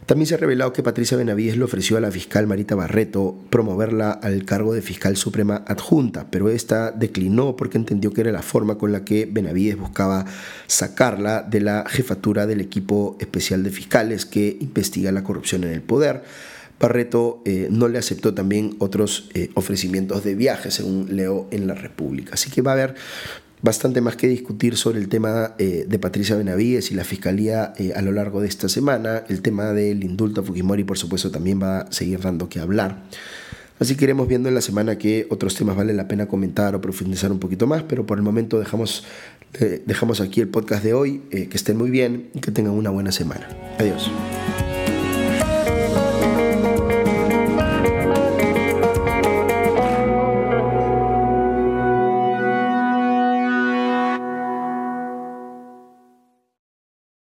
También 0.06 0.28
se 0.28 0.36
ha 0.36 0.38
revelado 0.38 0.72
que 0.72 0.84
Patricia 0.84 1.18
Benavides 1.18 1.58
le 1.58 1.66
ofreció 1.66 1.98
a 1.98 2.00
la 2.00 2.12
fiscal 2.12 2.48
Marita 2.48 2.76
Barreto 2.76 3.36
promoverla 3.50 4.12
al 4.12 4.46
cargo 4.46 4.74
de 4.74 4.82
fiscal 4.82 5.18
suprema 5.18 5.66
adjunta, 5.68 6.28
pero 6.30 6.48
esta 6.48 6.92
declinó 6.92 7.58
porque 7.58 7.78
entendió 7.78 8.14
que 8.14 8.22
era 8.22 8.32
la 8.32 8.42
forma 8.42 8.78
con 8.78 8.92
la 8.92 9.04
que 9.04 9.26
Benavides 9.26 9.78
buscaba 9.78 10.26
sacarla 10.68 11.42
de 11.42 11.60
la 11.60 11.86
jefatura 11.90 12.46
del 12.46 12.62
equipo 12.62 13.18
especial 13.20 13.64
de 13.64 13.72
fiscales 13.72 14.26
que 14.26 14.58
investiga 14.62 15.12
la 15.12 15.24
corrupción 15.24 15.64
en 15.64 15.72
el 15.72 15.82
poder 15.82 16.24
Barreto 16.80 17.42
eh, 17.46 17.68
no 17.72 17.88
le 17.88 17.98
aceptó 17.98 18.34
también 18.34 18.76
otros 18.80 19.30
eh, 19.34 19.50
ofrecimientos 19.56 20.24
de 20.24 20.36
viaje, 20.36 20.72
según 20.72 21.16
leo 21.16 21.48
en 21.52 21.68
la 21.68 21.74
República. 21.74 22.34
Así 22.34 22.52
que 22.52 22.62
va 22.62 22.72
a 22.72 22.74
haber 22.76 22.96
bastante 23.62 24.02
más 24.02 24.16
que 24.16 24.28
discutir 24.28 24.78
sobre 24.78 25.00
el 25.00 25.10
tema 25.10 25.56
eh, 25.58 25.86
de 25.88 26.00
Patricia 26.00 26.36
Benavides 26.36 26.92
y 26.92 26.96
la 26.96 27.04
Fiscalía 27.04 27.74
a 27.96 28.02
lo 28.04 28.12
largo 28.12 28.42
de 28.42 28.48
esta 28.48 28.70
semana. 28.70 29.24
El 29.28 29.42
tema 29.42 29.74
del 29.74 30.04
indulto 30.04 30.42
a 30.42 30.44
Fujimori, 30.44 30.84
por 30.84 30.98
supuesto, 30.98 31.32
también 31.32 31.62
va 31.62 31.80
a 31.80 31.92
seguir 31.92 32.20
dando 32.20 32.48
que 32.48 32.60
hablar. 32.60 33.04
Así 33.80 33.96
que 33.96 34.06
iremos 34.06 34.28
viendo 34.28 34.50
en 34.50 34.56
la 34.56 34.62
semana 34.62 34.98
qué 34.98 35.28
otros 35.30 35.56
temas 35.56 35.76
vale 35.76 35.94
la 35.94 36.08
pena 36.08 36.28
comentar 36.28 36.76
o 36.76 36.82
profundizar 36.82 37.32
un 37.32 37.40
poquito 37.40 37.68
más, 37.68 37.84
pero 37.84 38.08
por 38.08 38.18
el 38.18 38.24
momento 38.24 38.58
dejamos, 38.58 39.04
dejamos 39.86 40.20
aquí 40.20 40.42
el 40.42 40.48
podcast 40.48 40.84
de 40.84 40.96
hoy. 40.96 41.20
Que 41.30 41.50
estén 41.54 41.78
muy 41.78 41.92
bien 41.92 42.30
y 42.34 42.40
que 42.40 42.50
tengan 42.50 42.74
una 42.74 42.90
buena 42.90 43.12
semana. 43.12 43.48
Adiós. 43.78 44.10